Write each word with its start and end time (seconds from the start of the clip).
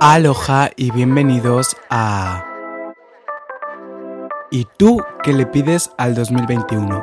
Aloha 0.00 0.70
y 0.76 0.90
bienvenidos 0.90 1.76
a... 1.90 2.44
¿Y 4.50 4.66
tú 4.78 5.02
qué 5.22 5.32
le 5.32 5.46
pides 5.46 5.90
al 5.98 6.14
2021? 6.14 7.02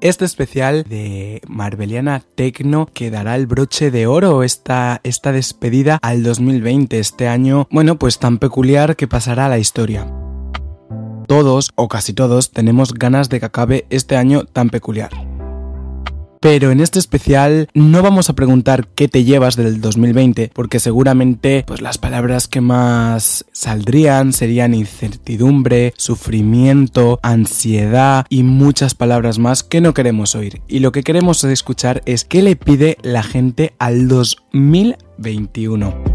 Este 0.00 0.24
especial 0.24 0.84
de 0.84 1.42
Marbeliana 1.46 2.22
Tecno 2.34 2.88
que 2.92 3.10
dará 3.10 3.36
el 3.36 3.46
broche 3.46 3.90
de 3.90 4.06
oro 4.06 4.42
esta, 4.42 5.00
esta 5.04 5.30
despedida 5.30 5.98
al 6.00 6.22
2020, 6.22 6.98
este 6.98 7.28
año, 7.28 7.68
bueno, 7.70 7.98
pues 7.98 8.18
tan 8.18 8.38
peculiar 8.38 8.96
que 8.96 9.06
pasará 9.06 9.46
a 9.46 9.50
la 9.50 9.58
historia. 9.58 10.10
Todos, 11.26 11.70
o 11.76 11.86
casi 11.88 12.14
todos, 12.14 12.50
tenemos 12.50 12.94
ganas 12.94 13.28
de 13.28 13.40
que 13.40 13.46
acabe 13.46 13.86
este 13.90 14.16
año 14.16 14.44
tan 14.46 14.70
peculiar. 14.70 15.10
Pero 16.40 16.70
en 16.70 16.80
este 16.80 16.98
especial 16.98 17.68
no 17.74 18.02
vamos 18.02 18.30
a 18.30 18.32
preguntar 18.32 18.88
qué 18.88 19.08
te 19.08 19.24
llevas 19.24 19.56
del 19.56 19.82
2020, 19.82 20.50
porque 20.54 20.80
seguramente 20.80 21.64
pues 21.66 21.82
las 21.82 21.98
palabras 21.98 22.48
que 22.48 22.62
más 22.62 23.44
saldrían 23.52 24.32
serían 24.32 24.72
incertidumbre, 24.72 25.92
sufrimiento, 25.98 27.20
ansiedad 27.22 28.24
y 28.30 28.42
muchas 28.42 28.94
palabras 28.94 29.38
más 29.38 29.62
que 29.62 29.82
no 29.82 29.92
queremos 29.92 30.34
oír. 30.34 30.62
Y 30.66 30.78
lo 30.78 30.92
que 30.92 31.02
queremos 31.02 31.44
escuchar 31.44 32.00
es 32.06 32.24
qué 32.24 32.42
le 32.42 32.56
pide 32.56 32.96
la 33.02 33.22
gente 33.22 33.74
al 33.78 34.08
2021 34.08 36.09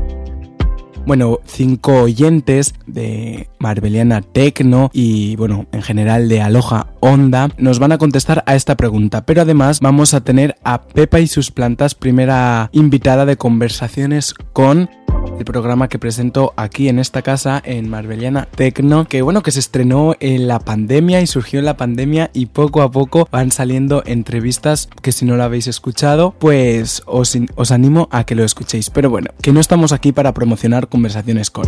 bueno, 1.06 1.40
cinco 1.46 2.04
oyentes 2.04 2.74
de 2.88 3.50
Marbeliana 3.60 4.22
Tecno 4.22 4.90
y, 4.94 5.36
bueno, 5.36 5.66
en 5.72 5.82
general 5.82 6.30
de 6.30 6.42
Aloha 6.42 6.88
Onda 7.00 7.50
nos 7.58 7.80
van 7.80 7.92
a 7.92 7.98
contestar 7.98 8.44
a 8.46 8.56
esta 8.56 8.76
pregunta. 8.76 9.26
Pero 9.26 9.42
además 9.42 9.80
vamos 9.80 10.14
a 10.14 10.22
tener 10.22 10.56
a 10.64 10.82
Pepa 10.84 11.20
y 11.20 11.28
sus 11.28 11.52
plantas, 11.52 11.96
primera 11.96 12.70
invitada 12.72 13.26
de 13.26 13.38
conversaciones 13.38 14.34
con 14.54 14.90
el 15.38 15.46
programa 15.46 15.88
que 15.90 16.00
presento 16.00 16.54
aquí 16.56 16.90
en 16.90 17.00
esta 17.00 17.22
casa 17.22 17.62
en 17.64 17.90
Marbeliana 17.90 18.48
Tecno, 18.56 19.06
que 19.06 19.22
bueno, 19.22 19.44
que 19.44 19.52
se 19.52 19.60
estrenó 19.60 20.16
en 20.20 20.48
la 20.48 20.60
pandemia 20.60 21.22
y 21.22 21.28
surgió 21.28 21.60
en 21.60 21.66
la 21.66 21.78
pandemia 21.78 22.30
y 22.34 22.48
poco 22.48 22.82
a 22.82 22.92
poco 22.92 23.28
van 23.32 23.52
saliendo 23.52 24.04
entrevistas 24.06 24.90
que 25.02 25.12
si 25.12 25.26
no 25.26 25.36
lo 25.36 25.44
habéis 25.44 25.68
escuchado, 25.68 26.34
pues 26.40 27.04
os, 27.06 27.38
os 27.56 27.72
animo 27.72 28.08
a 28.12 28.24
que 28.24 28.36
lo 28.36 28.44
escuchéis. 28.44 28.90
Pero 28.90 29.10
bueno, 29.10 29.32
que 29.42 29.52
no 29.52 29.60
estamos 29.60 29.92
aquí 29.92 30.12
para 30.12 30.34
promocionar 30.34 30.88
conversaciones 30.88 31.50
con 31.50 31.66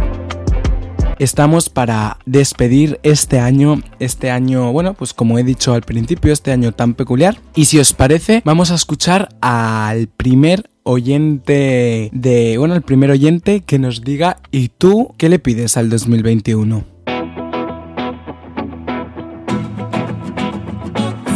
estamos 1.19 1.69
para 1.69 2.19
despedir 2.25 2.99
este 3.03 3.39
año, 3.39 3.81
este 3.99 4.29
año, 4.29 4.71
bueno, 4.71 4.93
pues 4.93 5.13
como 5.13 5.39
he 5.39 5.43
dicho 5.43 5.73
al 5.73 5.81
principio, 5.81 6.31
este 6.31 6.51
año 6.51 6.71
tan 6.71 6.93
peculiar. 6.93 7.39
Y 7.55 7.65
si 7.65 7.79
os 7.79 7.93
parece, 7.93 8.41
vamos 8.45 8.71
a 8.71 8.75
escuchar 8.75 9.29
al 9.41 10.07
primer 10.07 10.69
oyente 10.87 12.09
de, 12.13 12.57
bueno, 12.57 12.73
el 12.73 12.81
primer 12.81 13.11
oyente 13.11 13.61
que 13.61 13.77
nos 13.77 14.01
diga, 14.01 14.37
¿y 14.51 14.69
tú 14.69 15.13
qué 15.17 15.27
le 15.27 15.37
pides 15.37 15.75
al 15.75 15.89
2021? 15.89 16.83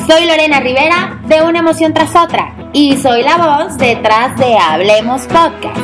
Soy 0.07 0.25
Lorena 0.25 0.61
Rivera 0.61 1.21
de 1.27 1.41
Una 1.41 1.59
Emoción 1.59 1.93
tras 1.93 2.15
otra 2.15 2.55
y 2.73 2.95
soy 2.97 3.23
la 3.23 3.37
voz 3.37 3.77
detrás 3.77 4.37
de 4.37 4.57
Hablemos 4.57 5.23
Podcast. 5.23 5.79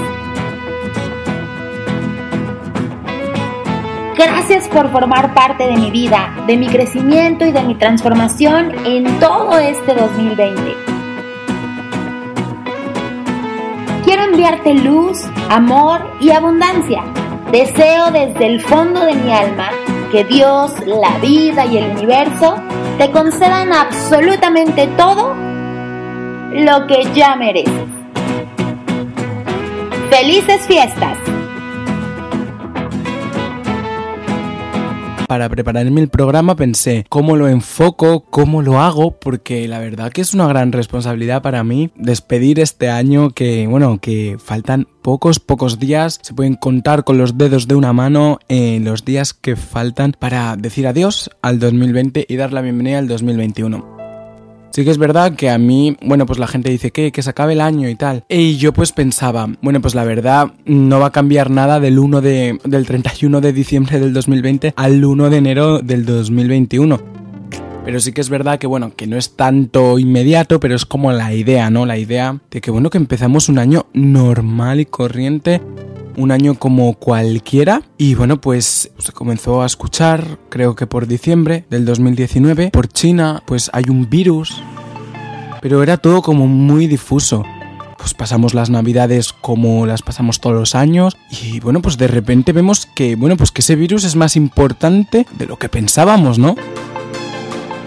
Gracias 4.18 4.68
por 4.70 4.90
formar 4.92 5.34
parte 5.34 5.68
de 5.68 5.76
mi 5.76 5.92
vida, 5.92 6.34
de 6.48 6.58
mi 6.58 6.68
crecimiento 6.68 7.46
y 7.46 7.52
de 7.52 7.64
mi 7.64 7.76
transformación 7.76 8.74
en 8.86 9.20
todo 9.20 9.60
este 9.60 9.94
2020. 9.94 10.97
Quiero 14.08 14.24
enviarte 14.24 14.74
luz, 14.74 15.22
amor 15.50 16.00
y 16.22 16.30
abundancia. 16.30 17.04
Deseo 17.52 18.10
desde 18.10 18.46
el 18.46 18.62
fondo 18.62 19.02
de 19.02 19.14
mi 19.14 19.34
alma 19.34 19.70
que 20.14 20.24
Dios, 20.24 20.72
la 20.86 21.18
vida 21.18 21.66
y 21.66 21.78
el 21.78 21.92
universo 21.92 22.56
te 22.98 23.12
concedan 23.12 23.74
absolutamente 23.74 24.88
todo 24.96 25.36
lo 26.54 26.88
que 26.88 27.04
ya 27.14 27.36
mereces. 27.36 27.90
¡Felices 30.10 30.66
fiestas! 30.66 31.18
Para 35.28 35.50
prepararme 35.50 36.02
el 36.02 36.10
programa 36.10 36.56
pensé 36.56 37.06
cómo 37.10 37.36
lo 37.36 37.48
enfoco, 37.48 38.22
cómo 38.22 38.62
lo 38.62 38.80
hago, 38.80 39.12
porque 39.20 39.68
la 39.68 39.80
verdad 39.80 40.12
que 40.12 40.22
es 40.22 40.34
una 40.34 40.48
gran 40.48 40.72
responsabilidad 40.72 41.42
para 41.42 41.64
mí 41.64 41.92
despedir 41.96 42.60
este 42.60 42.90
año 42.90 43.32
que, 43.32 43.68
bueno, 43.68 44.00
que 44.00 44.38
faltan 44.44 44.88
pocos, 45.02 45.40
pocos 45.40 45.80
días, 45.80 46.20
se 46.22 46.34
pueden 46.34 46.56
contar 46.56 47.04
con 47.04 47.18
los 47.18 47.38
dedos 47.38 47.68
de 47.68 47.76
una 47.76 47.94
mano 47.94 48.40
en 48.50 48.84
los 48.86 49.06
días 49.06 49.34
que 49.34 49.56
faltan 49.56 50.14
para 50.18 50.56
decir 50.56 50.88
adiós 50.88 51.30
al 51.42 51.60
2020 51.60 52.26
y 52.28 52.36
dar 52.36 52.54
la 52.54 52.62
bienvenida 52.62 53.00
al 53.00 53.08
2021. 53.08 53.97
Sí 54.78 54.86
que 54.86 54.92
es 54.92 55.00
verdad 55.00 55.34
que 55.34 55.50
a 55.50 55.58
mí, 55.58 55.98
bueno, 56.04 56.28
pues 56.28 56.38
la 56.38 56.46
gente 56.46 56.70
dice 56.70 56.92
que, 56.92 57.12
que 57.12 57.24
se 57.24 57.32
acabe 57.32 57.54
el 57.54 57.62
año 57.62 57.90
y 57.90 57.96
tal. 57.96 58.24
Y 58.30 58.58
yo 58.58 58.74
pues 58.74 58.92
pensaba, 58.92 59.50
bueno, 59.60 59.82
pues 59.82 59.96
la 59.96 60.04
verdad 60.04 60.52
no 60.66 61.00
va 61.00 61.08
a 61.08 61.12
cambiar 61.12 61.50
nada 61.50 61.80
del 61.80 61.98
1 61.98 62.22
de, 62.22 62.60
del 62.64 62.86
31 62.86 63.42
de 63.42 63.54
diciembre 63.54 64.00
del 64.00 64.14
2020 64.14 64.76
al 64.76 65.04
1 65.04 65.32
de 65.32 65.38
enero 65.38 65.80
del 65.80 66.06
2021. 66.06 67.02
Pero 67.86 68.00
sí 68.00 68.12
que 68.12 68.22
es 68.22 68.30
verdad 68.30 68.60
que, 68.60 68.68
bueno, 68.68 68.92
que 68.96 69.08
no 69.08 69.18
es 69.18 69.36
tanto 69.36 69.98
inmediato, 69.98 70.60
pero 70.60 70.76
es 70.76 70.86
como 70.86 71.12
la 71.12 71.34
idea, 71.34 71.72
¿no? 71.72 71.88
La 71.88 71.98
idea 71.98 72.40
de 72.52 72.62
que, 72.62 72.70
bueno, 72.70 72.92
que 72.92 73.00
empezamos 73.00 73.50
un 73.50 73.58
año 73.58 73.88
normal 73.94 74.80
y 74.80 74.86
corriente 74.86 75.60
un 76.18 76.32
año 76.32 76.56
como 76.56 76.94
cualquiera. 76.96 77.82
Y 77.98 78.16
bueno 78.16 78.42
pues 78.42 78.92
se 78.98 79.12
comenzó 79.14 79.62
a 79.62 79.66
escuchar 79.66 80.40
creo 80.50 80.76
que 80.76 80.88
por 80.88 81.08
diciembre 81.08 81.64
del 81.70 81.86
2019 81.86 82.72
por 82.72 82.88
China 82.90 83.42
pues 83.46 83.70
hay 83.72 83.86
un 83.90 84.10
virus 84.10 84.62
pero 85.62 85.82
era 85.84 85.98
todo 85.98 86.22
como 86.22 86.48
muy 86.48 86.88
difuso. 86.88 87.44
Pues 87.98 88.14
pasamos 88.14 88.54
las 88.54 88.70
navidades 88.70 89.34
como 89.34 89.86
las 89.86 90.02
pasamos 90.02 90.40
todos 90.40 90.56
los 90.56 90.76
años 90.76 91.18
y 91.30 91.60
bueno 91.60 91.82
pues 91.82 91.98
de 91.98 92.08
repente 92.08 92.52
vemos 92.52 92.86
que 92.86 93.16
bueno 93.16 93.38
pues 93.38 93.52
que 93.52 93.62
ese 93.62 93.76
virus 93.76 94.04
es 94.04 94.16
más 94.16 94.36
importante 94.36 95.26
de 95.38 95.46
lo 95.46 95.58
que 95.58 95.70
pensábamos 95.70 96.38
no 96.38 96.56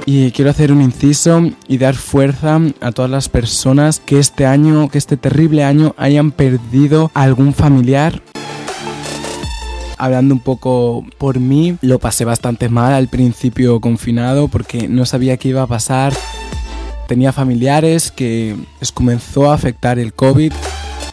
y 0.07 0.31
quiero 0.33 0.51
hacer 0.51 0.73
un 0.73 0.83
inciso 0.83 1.51
y 1.69 1.79
dar 1.79 1.95
fuerza 1.95 2.61
a 2.81 2.93
todas 2.93 3.11
las 3.11 3.29
personas 3.29 4.01
que 4.01 4.19
este 4.19 4.47
año, 4.47 4.89
que 4.89 4.99
este 4.99 5.17
terrible 5.17 5.65
año 5.65 5.95
hayan 5.99 6.31
perdido 6.31 7.11
algún 7.15 7.55
familiar 7.55 8.23
hablando 10.01 10.35
un 10.35 10.41
poco 10.41 11.05
por 11.19 11.39
mí, 11.39 11.77
lo 11.83 11.99
pasé 11.99 12.25
bastante 12.25 12.69
mal 12.69 12.95
al 12.95 13.09
principio 13.09 13.81
confinado 13.81 14.49
porque 14.49 14.89
no 14.89 15.05
sabía 15.05 15.37
qué 15.37 15.51
iba 15.51 15.63
a 15.63 15.67
pasar. 15.67 16.15
Tenía 17.07 17.33
familiares 17.33 18.11
que 18.11 18.57
comenzó 18.95 19.51
a 19.51 19.55
afectar 19.55 19.99
el 19.99 20.15
COVID 20.15 20.53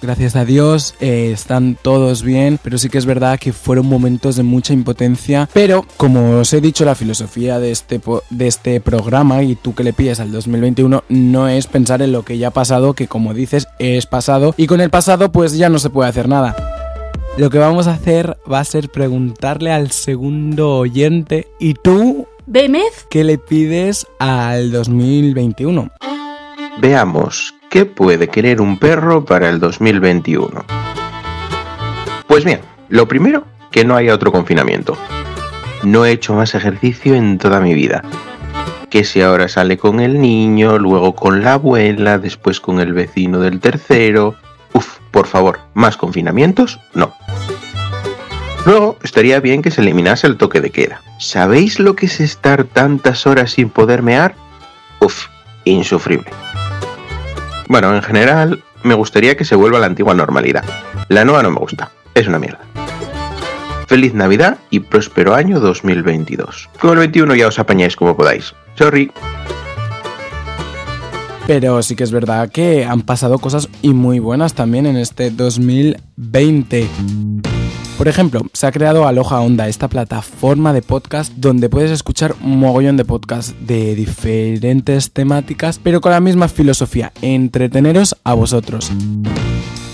gracias 0.02 0.36
a 0.36 0.46
Dios, 0.46 0.96
eh, 1.00 1.32
están 1.34 1.78
todos 1.82 2.24
bien, 2.24 2.60
pero 2.62 2.78
sí 2.78 2.90
que 2.90 2.98
es 2.98 3.06
verdad 3.06 3.40
que 3.40 3.54
fueron 3.54 3.88
momentos 3.88 4.36
de 4.36 4.44
mucha 4.44 4.74
impotencia. 4.74 5.50
Pero, 5.54 5.86
como 5.98 6.40
os 6.40 6.54
he 6.54 6.62
dicho, 6.62 6.86
la 6.86 6.96
filosofía 6.96 7.60
de 7.60 7.72
este, 7.72 8.02
de 8.30 8.48
este 8.48 8.82
programa 8.82 9.44
y 9.44 9.56
tú 9.56 9.76
que 9.76 9.84
le 9.84 9.94
pides 9.94 10.20
al 10.20 10.32
2021 10.32 11.04
no 11.10 11.48
es 11.48 11.68
pensar 11.68 12.02
en 12.02 12.12
lo 12.12 12.24
que 12.24 12.38
ya 12.38 12.50
ha 12.50 12.52
pasado, 12.52 12.94
que 12.94 13.08
como 13.08 13.34
dices, 13.34 13.68
es 13.80 14.06
pasado, 14.06 14.54
y 14.58 14.68
con 14.68 14.82
el 14.82 14.90
pasado 14.90 15.32
pues 15.32 15.58
ya 15.58 15.70
no 15.70 15.80
se 15.80 15.90
puede 15.90 16.10
hacer 16.10 16.28
nada. 16.28 16.56
Lo 17.38 17.50
que 17.52 17.60
vamos 17.60 17.88
a 17.88 17.94
hacer 17.94 18.38
va 18.52 18.60
a 18.60 18.64
ser 18.64 18.90
preguntarle 18.90 19.72
al 19.72 19.92
segundo 19.92 20.78
oyente, 20.78 21.48
¿y 21.60 21.76
tú? 21.76 22.28
¿Demez? 22.48 23.06
¿Qué 23.10 23.24
le 23.24 23.38
pides 23.38 24.08
al 24.18 24.72
2021? 24.72 25.92
Veamos, 26.82 27.54
¿Qué 27.70 27.86
puede 27.86 28.30
querer 28.30 28.62
un 28.62 28.78
perro 28.80 29.26
para 29.26 29.50
el 29.50 29.60
2021? 29.60 30.64
Pues 32.26 32.46
bien, 32.46 32.62
lo 32.88 33.10
primero, 33.10 33.44
que 33.72 33.84
no 33.84 33.98
haya 33.98 34.14
otro 34.14 34.32
confinamiento. 34.32 34.98
No 35.84 36.06
he 36.06 36.12
hecho 36.12 36.34
más 36.34 36.56
ejercicio 36.56 37.14
en 37.14 37.38
toda 37.38 37.60
mi 37.60 37.74
vida. 37.74 38.04
Que 38.90 39.04
si 39.04 39.22
ahora 39.22 39.50
sale 39.50 39.78
con 39.78 40.00
el 40.00 40.22
niño, 40.22 40.80
luego 40.80 41.14
con 41.14 41.44
la 41.44 41.54
abuela, 41.54 42.18
después 42.18 42.62
con 42.62 42.80
el 42.80 42.94
vecino 42.94 43.40
del 43.40 43.60
tercero. 43.60 44.36
Uf, 44.72 45.00
por 45.12 45.28
favor, 45.28 45.60
¿más 45.74 45.98
confinamientos? 45.98 46.80
No. 46.94 47.14
Luego, 48.66 48.98
estaría 49.04 49.42
bien 49.42 49.62
que 49.62 49.72
se 49.72 49.82
eliminase 49.82 50.26
el 50.26 50.38
toque 50.38 50.62
de 50.62 50.70
queda. 50.70 51.02
¿Sabéis 51.20 51.80
lo 51.80 51.98
que 51.98 52.06
es 52.06 52.22
estar 52.22 52.64
tantas 52.64 53.28
horas 53.28 53.52
sin 53.52 53.70
poder 53.70 54.04
mear? 54.04 54.36
Uf, 55.02 55.28
insufrible. 55.66 56.32
Bueno, 57.68 57.94
en 57.94 58.02
general, 58.02 58.64
me 58.84 58.94
gustaría 58.94 59.36
que 59.36 59.46
se 59.46 59.56
vuelva 59.56 59.80
la 59.80 59.88
antigua 59.88 60.14
normalidad. 60.14 60.64
La 61.10 61.26
nueva 61.26 61.44
no 61.44 61.52
me 61.52 61.60
gusta, 61.60 61.92
es 62.14 62.28
una 62.28 62.40
mierda. 62.40 62.60
Feliz 63.88 64.14
Navidad 64.14 64.58
y 64.70 64.80
próspero 64.80 65.34
año 65.34 65.60
2022. 65.60 66.70
Con 66.80 66.92
el 66.92 66.98
21 67.00 67.36
ya 67.36 67.48
os 67.48 67.60
apañáis 67.60 67.96
como 67.96 68.16
podáis. 68.16 68.54
Sorry. 68.76 69.12
Pero 71.46 71.82
sí 71.82 71.96
que 71.96 72.04
es 72.04 72.12
verdad 72.12 72.50
que 72.50 72.84
han 72.84 73.02
pasado 73.02 73.40
cosas 73.40 73.70
y 73.82 73.94
muy 73.94 74.20
buenas 74.20 74.54
también 74.54 74.86
en 74.86 74.98
este 74.98 75.32
2020. 75.32 76.88
Por 77.98 78.08
ejemplo, 78.08 78.42
se 78.54 78.68
ha 78.68 78.72
creado 78.72 79.08
Aloha 79.08 79.42
Onda, 79.42 79.68
esta 79.68 79.88
plataforma 79.88 80.72
de 80.72 80.84
podcast 80.84 81.34
donde 81.34 81.68
puedes 81.68 81.90
escuchar 81.90 82.36
un 82.44 82.60
mogollón 82.60 82.96
de 82.96 83.06
podcasts 83.06 83.56
de 83.60 83.96
diferentes 83.96 85.12
temáticas, 85.12 85.80
pero 85.82 86.00
con 86.00 86.12
la 86.12 86.20
misma 86.20 86.48
filosofía, 86.48 87.12
entreteneros 87.22 88.16
a 88.24 88.36
vosotros. 88.36 88.92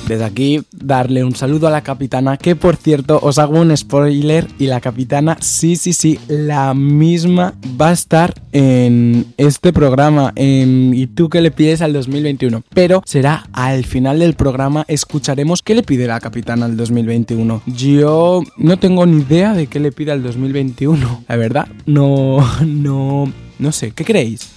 Desde 0.07 0.25
aquí 0.25 0.61
darle 0.71 1.23
un 1.23 1.35
saludo 1.35 1.67
a 1.67 1.71
la 1.71 1.81
capitana, 1.81 2.37
que 2.37 2.55
por 2.55 2.75
cierto 2.75 3.19
os 3.21 3.39
hago 3.39 3.59
un 3.59 3.75
spoiler 3.75 4.47
y 4.59 4.67
la 4.67 4.81
capitana, 4.81 5.37
sí, 5.39 5.75
sí, 5.75 5.93
sí, 5.93 6.19
la 6.27 6.73
misma 6.73 7.53
va 7.79 7.89
a 7.89 7.93
estar 7.93 8.33
en 8.51 9.25
este 9.37 9.73
programa, 9.73 10.33
¿Y 10.35 11.07
tú 11.07 11.29
qué 11.29 11.41
le 11.41 11.51
pides 11.51 11.81
al 11.81 11.93
2021? 11.93 12.63
Pero 12.73 13.01
será 13.05 13.47
al 13.53 13.85
final 13.85 14.19
del 14.19 14.33
programa, 14.33 14.85
escucharemos 14.87 15.61
qué 15.61 15.75
le 15.75 15.83
pide 15.83 16.07
la 16.07 16.19
capitana 16.19 16.65
al 16.65 16.75
2021. 16.75 17.61
Yo 17.65 18.43
no 18.57 18.77
tengo 18.77 19.05
ni 19.05 19.21
idea 19.21 19.53
de 19.53 19.67
qué 19.67 19.79
le 19.79 19.91
pide 19.91 20.11
al 20.11 20.21
2021, 20.21 21.23
la 21.27 21.35
verdad, 21.35 21.67
no, 21.85 22.37
no, 22.65 23.31
no 23.59 23.71
sé, 23.71 23.91
¿qué 23.91 24.03
creéis? 24.03 24.51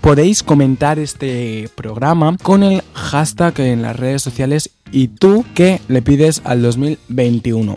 Podéis 0.00 0.42
comentar 0.42 0.98
este 0.98 1.68
programa 1.74 2.36
con 2.42 2.62
el 2.62 2.82
hashtag 2.94 3.60
en 3.60 3.82
las 3.82 3.96
redes 3.96 4.22
sociales 4.22 4.70
y 4.90 5.08
tú 5.08 5.44
qué 5.54 5.80
le 5.88 6.02
pides 6.02 6.42
al 6.44 6.62
2021 6.62 7.76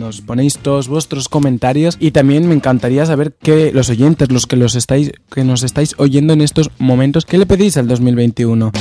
nos 0.00 0.22
ponéis 0.22 0.58
todos 0.58 0.88
vuestros 0.88 1.28
comentarios 1.28 1.96
y 2.00 2.10
también 2.10 2.48
me 2.48 2.54
encantaría 2.54 3.04
saber 3.04 3.34
que 3.34 3.70
los 3.72 3.90
oyentes, 3.90 4.32
los 4.32 4.46
que 4.46 4.56
los 4.56 4.74
estáis 4.74 5.12
que 5.32 5.44
nos 5.44 5.62
estáis 5.62 5.94
oyendo 5.98 6.32
en 6.32 6.40
estos 6.40 6.70
momentos, 6.78 7.26
¿qué 7.26 7.38
le 7.38 7.46
pedís 7.46 7.76
al 7.76 7.86
2021? 7.86 8.72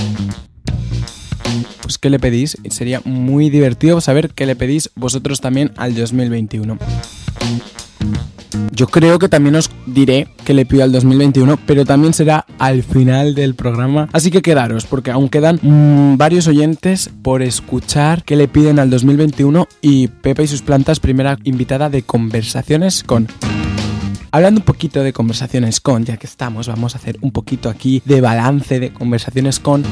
Pues 1.81 1.97
qué 1.97 2.09
le 2.09 2.19
pedís, 2.19 2.57
sería 2.69 3.01
muy 3.03 3.49
divertido 3.49 3.99
saber 4.01 4.29
qué 4.29 4.45
le 4.45 4.55
pedís 4.55 4.91
vosotros 4.95 5.41
también 5.41 5.71
al 5.75 5.93
2021. 5.93 6.77
Yo 8.71 8.87
creo 8.87 9.19
que 9.19 9.29
también 9.29 9.55
os 9.55 9.69
diré 9.85 10.27
que 10.45 10.53
le 10.53 10.65
pido 10.65 10.83
al 10.83 10.91
2021, 10.91 11.57
pero 11.65 11.85
también 11.85 12.13
será 12.13 12.45
al 12.59 12.83
final 12.83 13.35
del 13.35 13.55
programa. 13.55 14.07
Así 14.13 14.31
que 14.31 14.41
quedaros, 14.41 14.85
porque 14.85 15.11
aún 15.11 15.29
quedan 15.29 15.59
mm, 15.61 16.17
varios 16.17 16.47
oyentes 16.47 17.09
por 17.21 17.41
escuchar 17.41 18.23
que 18.23 18.35
le 18.35 18.47
piden 18.47 18.79
al 18.79 18.89
2021 18.89 19.67
y 19.81 20.07
Pepe 20.07 20.43
y 20.43 20.47
sus 20.47 20.61
plantas, 20.61 20.99
primera 20.99 21.37
invitada 21.43 21.89
de 21.89 22.03
conversaciones 22.03 23.03
con... 23.03 23.27
Hablando 24.31 24.59
un 24.59 24.65
poquito 24.65 25.01
de 25.01 25.11
conversaciones 25.11 25.81
con, 25.81 26.05
ya 26.05 26.17
que 26.17 26.27
estamos, 26.27 26.67
vamos 26.67 26.93
a 26.93 26.99
hacer 26.99 27.17
un 27.21 27.31
poquito 27.31 27.67
aquí 27.67 28.03
de 28.05 28.21
balance 28.21 28.79
de 28.79 28.93
conversaciones 28.93 29.59
con. 29.59 29.83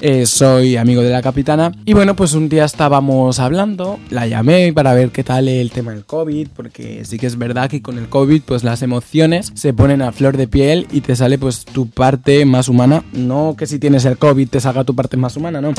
Eh, 0.00 0.24
soy 0.24 0.76
amigo 0.76 1.02
de 1.02 1.10
la 1.10 1.22
capitana. 1.22 1.72
Y 1.84 1.92
bueno, 1.92 2.16
pues 2.16 2.32
un 2.32 2.48
día 2.48 2.64
estábamos 2.64 3.38
hablando, 3.38 3.98
la 4.08 4.26
llamé 4.26 4.72
para 4.72 4.94
ver 4.94 5.10
qué 5.10 5.22
tal 5.22 5.48
el 5.48 5.70
tema 5.70 5.92
del 5.92 6.04
COVID, 6.04 6.48
porque 6.56 7.04
sí 7.04 7.18
que 7.18 7.26
es 7.26 7.36
verdad 7.36 7.68
que 7.68 7.82
con 7.82 7.98
el 7.98 8.08
COVID, 8.08 8.42
pues 8.42 8.64
las 8.64 8.82
emociones 8.82 9.52
se 9.54 9.74
ponen 9.74 10.00
a 10.02 10.12
flor 10.12 10.36
de 10.36 10.48
piel 10.48 10.86
y 10.90 11.02
te 11.02 11.16
sale 11.16 11.38
pues 11.38 11.64
tu 11.64 11.88
parte 11.88 12.44
más 12.46 12.68
humana. 12.68 13.04
No 13.12 13.54
que 13.58 13.66
si 13.66 13.78
tienes 13.78 14.04
el 14.06 14.16
COVID 14.16 14.48
te 14.48 14.60
salga 14.60 14.84
tu 14.84 14.94
parte 14.94 15.16
más 15.16 15.36
humana, 15.36 15.60
no 15.60 15.74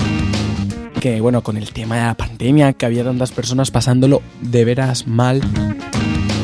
que 1.00 1.20
bueno, 1.20 1.42
con 1.42 1.58
el 1.58 1.72
tema 1.72 1.96
de 1.96 2.04
la 2.04 2.14
pandemia, 2.14 2.74
que 2.74 2.86
había 2.86 3.04
tantas 3.04 3.32
personas 3.32 3.72
pasándolo 3.72 4.22
de 4.42 4.66
veras 4.66 5.08
mal, 5.08 5.42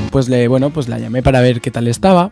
pues 0.09 0.29
le, 0.29 0.47
bueno, 0.47 0.71
pues 0.71 0.87
la 0.87 0.97
llamé 0.97 1.21
para 1.21 1.41
ver 1.41 1.61
qué 1.61 1.69
tal 1.69 1.87
estaba 1.87 2.31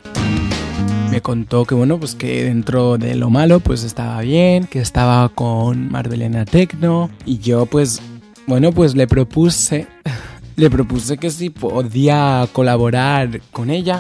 me 1.10 1.22
contó 1.22 1.66
que 1.66 1.76
bueno, 1.76 2.00
pues 2.00 2.16
que 2.16 2.44
dentro 2.44 2.98
de 2.98 3.16
lo 3.16 3.30
malo 3.30 3.60
pues 3.60 3.84
estaba 3.84 4.22
bien, 4.22 4.66
que 4.68 4.80
estaba 4.80 5.30
con 5.30 5.92
Marvelena 5.92 6.46
Tecno 6.46 7.10
y 7.26 7.40
yo 7.40 7.66
pues 7.66 8.02
bueno, 8.48 8.72
pues 8.72 8.96
le 8.96 9.08
propuse 9.08 9.88
le 10.56 10.70
propuse 10.70 11.18
que 11.18 11.30
si 11.30 11.50
podía 11.50 12.48
colaborar 12.52 13.42
con 13.52 13.70
ella. 13.70 14.00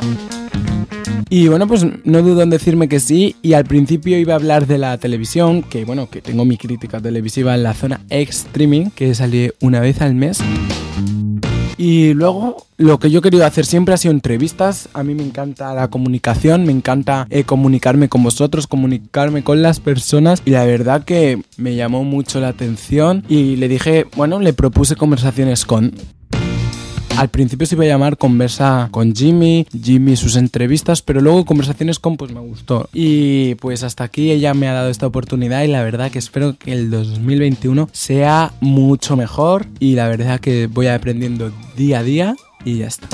Y 1.29 1.47
bueno, 1.47 1.67
pues 1.67 1.85
no 2.03 2.21
dudo 2.21 2.43
en 2.43 2.49
decirme 2.49 2.87
que 2.87 2.99
sí. 2.99 3.35
Y 3.41 3.53
al 3.53 3.65
principio 3.65 4.17
iba 4.17 4.33
a 4.33 4.37
hablar 4.37 4.67
de 4.67 4.77
la 4.77 4.97
televisión, 4.97 5.63
que 5.63 5.83
bueno, 5.83 6.09
que 6.09 6.21
tengo 6.21 6.45
mi 6.45 6.57
crítica 6.57 7.01
televisiva 7.01 7.55
en 7.55 7.63
la 7.63 7.73
zona 7.73 8.01
X-Streaming, 8.09 8.91
que 8.91 9.13
sale 9.15 9.53
una 9.59 9.79
vez 9.79 10.01
al 10.01 10.13
mes. 10.15 10.39
Y 11.77 12.13
luego 12.13 12.57
lo 12.77 12.99
que 12.99 13.09
yo 13.09 13.19
he 13.19 13.21
querido 13.21 13.45
hacer 13.45 13.65
siempre 13.65 13.93
ha 13.93 13.97
sido 13.97 14.13
entrevistas. 14.13 14.89
A 14.93 15.03
mí 15.03 15.13
me 15.13 15.23
encanta 15.23 15.73
la 15.73 15.89
comunicación, 15.89 16.65
me 16.65 16.71
encanta 16.71 17.27
eh, 17.29 17.43
comunicarme 17.43 18.09
con 18.09 18.23
vosotros, 18.23 18.67
comunicarme 18.67 19.43
con 19.43 19.61
las 19.61 19.79
personas. 19.79 20.41
Y 20.45 20.51
la 20.51 20.65
verdad 20.65 21.03
que 21.03 21.41
me 21.57 21.75
llamó 21.75 22.03
mucho 22.03 22.39
la 22.39 22.49
atención 22.49 23.23
y 23.27 23.55
le 23.57 23.67
dije, 23.67 24.05
bueno, 24.15 24.39
le 24.39 24.53
propuse 24.53 24.95
conversaciones 24.95 25.65
con 25.65 25.93
al 27.17 27.29
principio 27.29 27.65
se 27.65 27.75
iba 27.75 27.85
a 27.85 27.87
llamar 27.87 28.17
Conversa 28.17 28.89
con 28.91 29.15
Jimmy, 29.15 29.65
Jimmy 29.81 30.15
sus 30.15 30.35
entrevistas, 30.35 31.01
pero 31.01 31.21
luego 31.21 31.45
Conversaciones 31.45 31.99
con 31.99 32.17
pues 32.17 32.31
me 32.31 32.39
gustó. 32.39 32.89
Y 32.93 33.55
pues 33.55 33.83
hasta 33.83 34.03
aquí 34.03 34.31
ella 34.31 34.53
me 34.53 34.67
ha 34.67 34.73
dado 34.73 34.89
esta 34.89 35.07
oportunidad 35.07 35.63
y 35.63 35.67
la 35.67 35.83
verdad 35.83 36.11
que 36.11 36.19
espero 36.19 36.57
que 36.57 36.73
el 36.73 36.89
2021 36.89 37.89
sea 37.91 38.53
mucho 38.59 39.15
mejor 39.15 39.65
y 39.79 39.95
la 39.95 40.07
verdad 40.07 40.39
que 40.39 40.67
voy 40.67 40.87
aprendiendo 40.87 41.51
día 41.75 41.99
a 41.99 42.03
día 42.03 42.35
y 42.63 42.79
ya 42.79 42.87
está. 42.87 43.07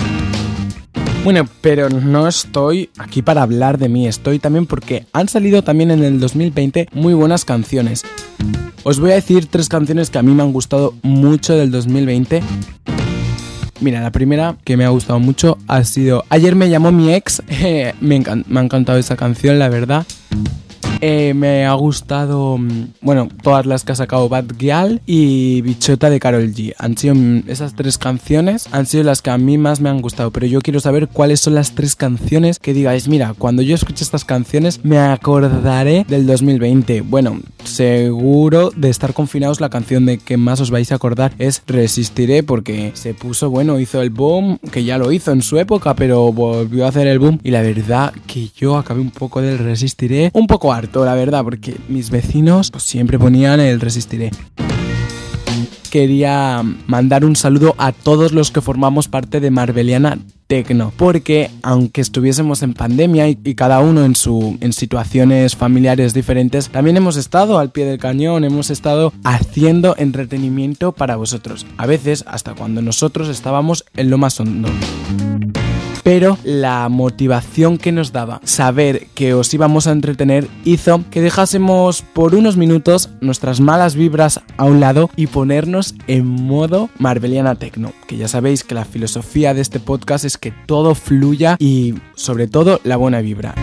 Bueno, 1.23 1.47
pero 1.61 1.89
no 1.89 2.27
estoy 2.27 2.89
aquí 2.97 3.21
para 3.21 3.43
hablar 3.43 3.77
de 3.77 3.89
mí, 3.89 4.07
estoy 4.07 4.39
también 4.39 4.65
porque 4.65 5.05
han 5.13 5.27
salido 5.27 5.63
también 5.63 5.91
en 5.91 6.03
el 6.03 6.19
2020 6.19 6.87
muy 6.93 7.13
buenas 7.13 7.45
canciones. 7.45 8.03
Os 8.83 8.99
voy 8.99 9.11
a 9.11 9.15
decir 9.15 9.45
tres 9.45 9.69
canciones 9.69 10.09
que 10.09 10.17
a 10.17 10.23
mí 10.23 10.33
me 10.33 10.41
han 10.41 10.51
gustado 10.51 10.95
mucho 11.03 11.55
del 11.55 11.69
2020 11.69 12.41
Mira, 13.81 13.99
la 13.99 14.11
primera 14.11 14.55
que 14.63 14.77
me 14.77 14.85
ha 14.85 14.89
gustado 14.89 15.19
mucho 15.19 15.57
ha 15.67 15.83
sido 15.83 16.23
Ayer 16.29 16.55
me 16.55 16.69
llamó 16.69 16.91
mi 16.91 17.13
ex. 17.13 17.41
me, 17.99 18.23
me 18.47 18.59
ha 18.59 18.63
encantado 18.63 18.99
esa 18.99 19.17
canción, 19.17 19.57
la 19.57 19.69
verdad. 19.69 20.05
Eh, 21.03 21.33
me 21.33 21.65
ha 21.65 21.73
gustado, 21.73 22.57
mm, 22.57 22.93
bueno, 23.01 23.27
todas 23.41 23.65
las 23.65 23.83
que 23.83 23.91
ha 23.91 23.95
sacado 23.95 24.29
Bad 24.29 24.45
Gyal 24.57 25.01
y 25.07 25.61
Bichota 25.61 26.09
de 26.11 26.19
Carol 26.19 26.53
G. 26.53 26.73
Han 26.77 26.95
sido 26.95 27.15
mm, 27.15 27.43
esas 27.47 27.75
tres 27.75 27.97
canciones, 27.97 28.67
han 28.71 28.85
sido 28.85 29.03
las 29.03 29.21
que 29.21 29.31
a 29.31 29.37
mí 29.37 29.57
más 29.57 29.81
me 29.81 29.89
han 29.89 30.01
gustado, 30.01 30.31
pero 30.31 30.45
yo 30.45 30.61
quiero 30.61 30.79
saber 30.79 31.07
cuáles 31.07 31.39
son 31.39 31.55
las 31.55 31.73
tres 31.73 31.95
canciones 31.95 32.59
que 32.59 32.73
digáis, 32.73 33.07
mira, 33.07 33.33
cuando 33.37 33.63
yo 33.63 33.73
escuche 33.73 34.03
estas 34.03 34.25
canciones 34.25 34.85
me 34.85 34.99
acordaré 34.99 36.05
del 36.07 36.27
2020. 36.27 37.01
Bueno, 37.01 37.39
seguro 37.63 38.71
de 38.75 38.89
estar 38.89 39.13
confinados 39.13 39.59
la 39.59 39.69
canción 39.69 40.05
de 40.05 40.17
que 40.17 40.37
más 40.37 40.61
os 40.61 40.69
vais 40.69 40.91
a 40.91 40.95
acordar 40.95 41.33
es 41.39 41.63
Resistiré 41.65 42.43
porque 42.43 42.91
se 42.93 43.13
puso, 43.13 43.49
bueno, 43.49 43.79
hizo 43.79 44.01
el 44.01 44.09
boom, 44.09 44.59
que 44.71 44.83
ya 44.83 44.97
lo 44.97 45.11
hizo 45.11 45.31
en 45.31 45.41
su 45.41 45.57
época, 45.57 45.95
pero 45.95 46.31
volvió 46.31 46.85
a 46.85 46.89
hacer 46.89 47.07
el 47.07 47.19
boom 47.19 47.39
y 47.43 47.51
la 47.51 47.61
verdad 47.61 48.13
que 48.27 48.49
yo 48.55 48.77
acabé 48.77 49.01
un 49.01 49.11
poco 49.11 49.41
del 49.41 49.57
Resistiré, 49.57 50.29
un 50.33 50.47
poco 50.47 50.70
la 50.71 51.15
verdad, 51.15 51.43
porque 51.43 51.75
mis 51.89 52.09
vecinos 52.09 52.71
pues, 52.71 52.83
siempre 52.83 53.19
ponían 53.19 53.59
el 53.59 53.81
resistiré. 53.81 54.31
Quería 55.89 56.63
mandar 56.87 57.25
un 57.25 57.35
saludo 57.35 57.75
a 57.77 57.91
todos 57.91 58.31
los 58.31 58.51
que 58.51 58.61
formamos 58.61 59.09
parte 59.09 59.41
de 59.41 59.51
Marbeliana 59.51 60.17
Tecno, 60.47 60.93
porque 60.95 61.51
aunque 61.61 61.99
estuviésemos 61.99 62.63
en 62.63 62.73
pandemia 62.73 63.27
y, 63.27 63.37
y, 63.43 63.55
cada 63.55 63.81
uno 63.81 64.05
en 64.05 64.15
su 64.15 64.57
en 64.61 64.71
situaciones 64.71 65.57
familiares 65.57 66.13
diferentes, 66.13 66.69
también 66.69 66.95
hemos 66.95 67.17
estado 67.17 67.59
al 67.59 67.71
pie 67.71 67.83
del 67.85 67.99
cañón, 67.99 68.45
hemos 68.45 68.69
estado 68.69 69.11
haciendo 69.25 69.95
entretenimiento 69.97 70.93
para 70.93 71.17
vosotros, 71.17 71.65
a 71.75 71.85
veces 71.85 72.23
hasta 72.25 72.53
cuando 72.53 72.81
nosotros 72.81 73.27
estábamos 73.27 73.83
en 73.93 74.09
lo 74.09 74.17
más 74.17 74.39
hondo 74.39 74.69
pero 76.03 76.37
la 76.43 76.87
motivación 76.89 77.77
que 77.77 77.91
nos 77.91 78.11
daba 78.11 78.41
saber 78.43 79.07
que 79.13 79.33
os 79.33 79.53
íbamos 79.53 79.87
a 79.87 79.91
entretener 79.91 80.47
hizo 80.65 81.03
que 81.09 81.21
dejásemos 81.21 82.01
por 82.01 82.35
unos 82.35 82.57
minutos 82.57 83.09
nuestras 83.21 83.59
malas 83.59 83.95
vibras 83.95 84.41
a 84.57 84.65
un 84.65 84.79
lado 84.79 85.09
y 85.15 85.27
ponernos 85.27 85.95
en 86.07 86.25
modo 86.25 86.89
Marveliana 86.97 87.55
Tecno, 87.55 87.93
que 88.07 88.17
ya 88.17 88.27
sabéis 88.27 88.63
que 88.63 88.75
la 88.75 88.85
filosofía 88.85 89.53
de 89.53 89.61
este 89.61 89.79
podcast 89.79 90.25
es 90.25 90.37
que 90.37 90.51
todo 90.65 90.95
fluya 90.95 91.55
y 91.59 91.95
sobre 92.15 92.47
todo 92.47 92.79
la 92.83 92.97
buena 92.97 93.21
vibra. 93.21 93.55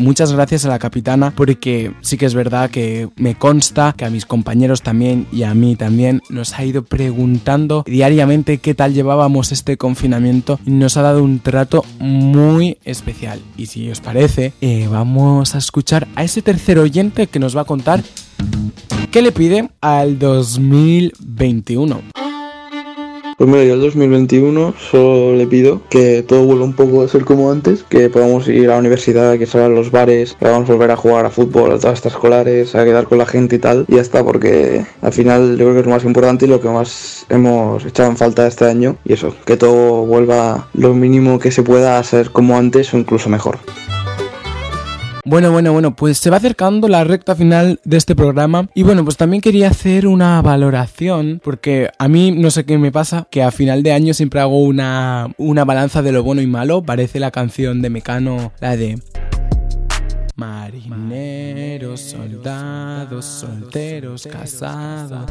Muchas 0.00 0.32
gracias 0.32 0.64
a 0.64 0.70
la 0.70 0.78
capitana 0.78 1.30
porque 1.30 1.92
sí 2.00 2.16
que 2.16 2.24
es 2.24 2.34
verdad 2.34 2.70
que 2.70 3.10
me 3.16 3.34
consta 3.34 3.94
que 3.94 4.06
a 4.06 4.10
mis 4.10 4.24
compañeros 4.24 4.80
también 4.80 5.26
y 5.30 5.42
a 5.42 5.52
mí 5.52 5.76
también 5.76 6.22
nos 6.30 6.54
ha 6.54 6.64
ido 6.64 6.82
preguntando 6.82 7.84
diariamente 7.86 8.58
qué 8.58 8.74
tal 8.74 8.94
llevábamos 8.94 9.52
este 9.52 9.76
confinamiento 9.76 10.58
y 10.64 10.70
nos 10.70 10.96
ha 10.96 11.02
dado 11.02 11.22
un 11.22 11.40
trato 11.40 11.84
muy 11.98 12.78
especial. 12.86 13.42
Y 13.58 13.66
si 13.66 13.90
os 13.90 14.00
parece, 14.00 14.54
eh, 14.62 14.88
vamos 14.90 15.54
a 15.54 15.58
escuchar 15.58 16.08
a 16.14 16.24
ese 16.24 16.40
tercer 16.40 16.78
oyente 16.78 17.26
que 17.26 17.38
nos 17.38 17.54
va 17.54 17.60
a 17.60 17.66
contar 17.66 18.02
qué 19.10 19.20
le 19.20 19.32
pide 19.32 19.68
al 19.82 20.18
2021. 20.18 22.19
Pues 23.40 23.48
mira, 23.48 23.64
yo 23.64 23.72
el 23.72 23.80
2021 23.80 24.74
solo 24.90 25.34
le 25.34 25.46
pido 25.46 25.80
que 25.88 26.22
todo 26.22 26.44
vuelva 26.44 26.66
un 26.66 26.74
poco 26.74 27.02
a 27.02 27.08
ser 27.08 27.24
como 27.24 27.50
antes, 27.50 27.84
que 27.84 28.10
podamos 28.10 28.46
ir 28.48 28.66
a 28.66 28.74
la 28.74 28.78
universidad, 28.78 29.38
que 29.38 29.46
salgan 29.46 29.74
los 29.74 29.90
bares, 29.90 30.36
que 30.38 30.46
a 30.46 30.58
volver 30.58 30.90
a 30.90 30.96
jugar 30.96 31.24
a 31.24 31.30
fútbol, 31.30 31.72
a 31.72 31.78
todas 31.78 31.94
estas 31.94 32.12
escolares, 32.12 32.74
a 32.74 32.84
quedar 32.84 33.06
con 33.06 33.16
la 33.16 33.24
gente 33.24 33.56
y 33.56 33.58
tal. 33.58 33.86
Y 33.88 33.94
ya 33.94 34.02
está, 34.02 34.22
porque 34.22 34.84
al 35.00 35.12
final 35.14 35.52
yo 35.52 35.64
creo 35.64 35.72
que 35.72 35.80
es 35.80 35.86
lo 35.86 35.92
más 35.92 36.04
importante 36.04 36.44
y 36.44 36.48
lo 36.50 36.60
que 36.60 36.68
más 36.68 37.24
hemos 37.30 37.82
echado 37.86 38.10
en 38.10 38.18
falta 38.18 38.46
este 38.46 38.66
año. 38.66 38.96
Y 39.06 39.14
eso, 39.14 39.34
que 39.46 39.56
todo 39.56 40.04
vuelva 40.04 40.68
lo 40.74 40.92
mínimo 40.92 41.38
que 41.38 41.50
se 41.50 41.62
pueda 41.62 41.98
a 41.98 42.04
ser 42.04 42.32
como 42.32 42.58
antes 42.58 42.92
o 42.92 42.98
incluso 42.98 43.30
mejor. 43.30 43.56
Bueno, 45.24 45.52
bueno, 45.52 45.72
bueno, 45.72 45.94
pues 45.94 46.18
se 46.18 46.30
va 46.30 46.38
acercando 46.38 46.88
la 46.88 47.04
recta 47.04 47.36
final 47.36 47.78
de 47.84 47.96
este 47.96 48.16
programa. 48.16 48.68
Y 48.74 48.82
bueno, 48.82 49.04
pues 49.04 49.16
también 49.16 49.40
quería 49.40 49.68
hacer 49.68 50.06
una 50.06 50.40
valoración 50.42 51.40
porque 51.42 51.90
a 51.98 52.08
mí 52.08 52.32
no 52.32 52.50
sé 52.50 52.64
qué 52.64 52.78
me 52.78 52.92
pasa, 52.92 53.26
que 53.30 53.42
a 53.42 53.50
final 53.50 53.82
de 53.82 53.92
año 53.92 54.14
siempre 54.14 54.40
hago 54.40 54.62
una, 54.62 55.28
una 55.36 55.64
balanza 55.64 56.02
de 56.02 56.12
lo 56.12 56.22
bueno 56.22 56.40
y 56.42 56.46
malo, 56.46 56.82
parece 56.82 57.20
la 57.20 57.30
canción 57.30 57.82
de 57.82 57.90
Mecano, 57.90 58.52
la 58.60 58.76
de... 58.76 58.98
Marineros, 60.40 62.00
soldados, 62.00 63.26
solteros, 63.26 64.26
casados. 64.26 65.30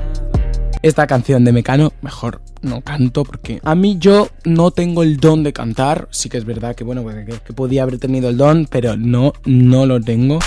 Esta 0.83 1.07
canción 1.07 1.43
de 1.43 1.51
Mecano, 1.51 1.93
mejor 2.03 2.41
no 2.61 2.81
canto 2.81 3.23
porque 3.23 3.59
a 3.63 3.73
mí 3.73 3.97
yo 3.97 4.29
no 4.45 4.69
tengo 4.69 5.01
el 5.01 5.17
don 5.17 5.41
de 5.41 5.51
cantar. 5.51 6.07
Sí 6.11 6.29
que 6.29 6.37
es 6.37 6.45
verdad 6.45 6.75
que 6.75 6.83
bueno, 6.83 7.03
que, 7.03 7.39
que 7.39 7.53
podía 7.53 7.81
haber 7.81 7.97
tenido 7.97 8.29
el 8.29 8.37
don, 8.37 8.67
pero 8.69 8.97
no, 8.97 9.33
no 9.45 9.87
lo 9.87 9.99
tengo 9.99 10.37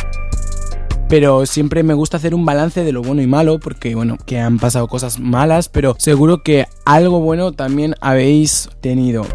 pero 1.08 1.44
siempre 1.44 1.82
me 1.82 1.92
gusta 1.92 2.16
hacer 2.16 2.34
un 2.34 2.46
balance 2.46 2.84
de 2.84 2.90
lo 2.90 3.02
bueno 3.02 3.20
y 3.20 3.26
malo 3.26 3.58
porque 3.58 3.94
bueno, 3.94 4.16
que 4.24 4.38
han 4.38 4.58
pasado 4.58 4.88
cosas 4.88 5.20
malas, 5.20 5.68
pero 5.68 5.94
seguro 5.98 6.42
que 6.42 6.64
algo 6.86 7.20
bueno 7.20 7.52
también 7.52 7.94
habéis 8.00 8.70
tenido. 8.80 9.26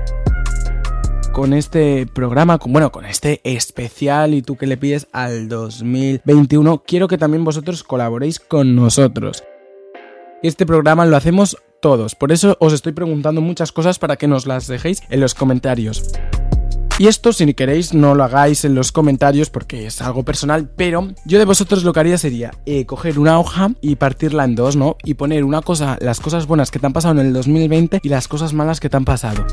Con 1.37 1.53
este 1.53 2.07
programa, 2.07 2.57
con, 2.57 2.73
bueno, 2.73 2.91
con 2.91 3.05
este 3.05 3.41
especial 3.43 4.33
y 4.33 4.41
tú 4.41 4.57
que 4.57 4.65
le 4.65 4.75
pides 4.75 5.07
al 5.11 5.49
2021, 5.49 6.81
quiero 6.83 7.07
que 7.07 7.19
también 7.19 7.43
vosotros 7.43 7.83
colaboréis 7.83 8.39
con 8.39 8.75
nosotros. 8.75 9.43
Este 10.41 10.65
programa 10.65 11.05
lo 11.05 11.15
hacemos 11.15 11.55
todos, 11.79 12.15
por 12.15 12.31
eso 12.31 12.57
os 12.59 12.73
estoy 12.73 12.93
preguntando 12.93 13.39
muchas 13.39 13.71
cosas 13.71 13.99
para 13.99 14.15
que 14.15 14.27
nos 14.27 14.47
las 14.47 14.65
dejéis 14.65 15.03
en 15.11 15.19
los 15.19 15.35
comentarios. 15.35 16.11
Y 16.97 17.05
esto, 17.05 17.31
si 17.31 17.53
queréis, 17.53 17.93
no 17.93 18.15
lo 18.15 18.23
hagáis 18.23 18.65
en 18.65 18.73
los 18.73 18.91
comentarios 18.91 19.51
porque 19.51 19.85
es 19.85 20.01
algo 20.01 20.25
personal, 20.25 20.67
pero 20.75 21.09
yo 21.25 21.37
de 21.37 21.45
vosotros 21.45 21.83
lo 21.83 21.93
que 21.93 21.99
haría 21.99 22.17
sería 22.17 22.49
eh, 22.65 22.87
coger 22.87 23.19
una 23.19 23.39
hoja 23.39 23.73
y 23.79 23.97
partirla 23.97 24.43
en 24.43 24.55
dos, 24.55 24.75
¿no? 24.75 24.97
Y 25.03 25.13
poner 25.13 25.43
una 25.43 25.61
cosa, 25.61 25.99
las 26.01 26.19
cosas 26.19 26.47
buenas 26.47 26.71
que 26.71 26.79
te 26.79 26.87
han 26.87 26.93
pasado 26.93 27.19
en 27.19 27.27
el 27.27 27.33
2020 27.33 27.99
y 28.01 28.09
las 28.09 28.27
cosas 28.27 28.53
malas 28.53 28.79
que 28.79 28.89
te 28.89 28.97
han 28.97 29.05
pasado. 29.05 29.45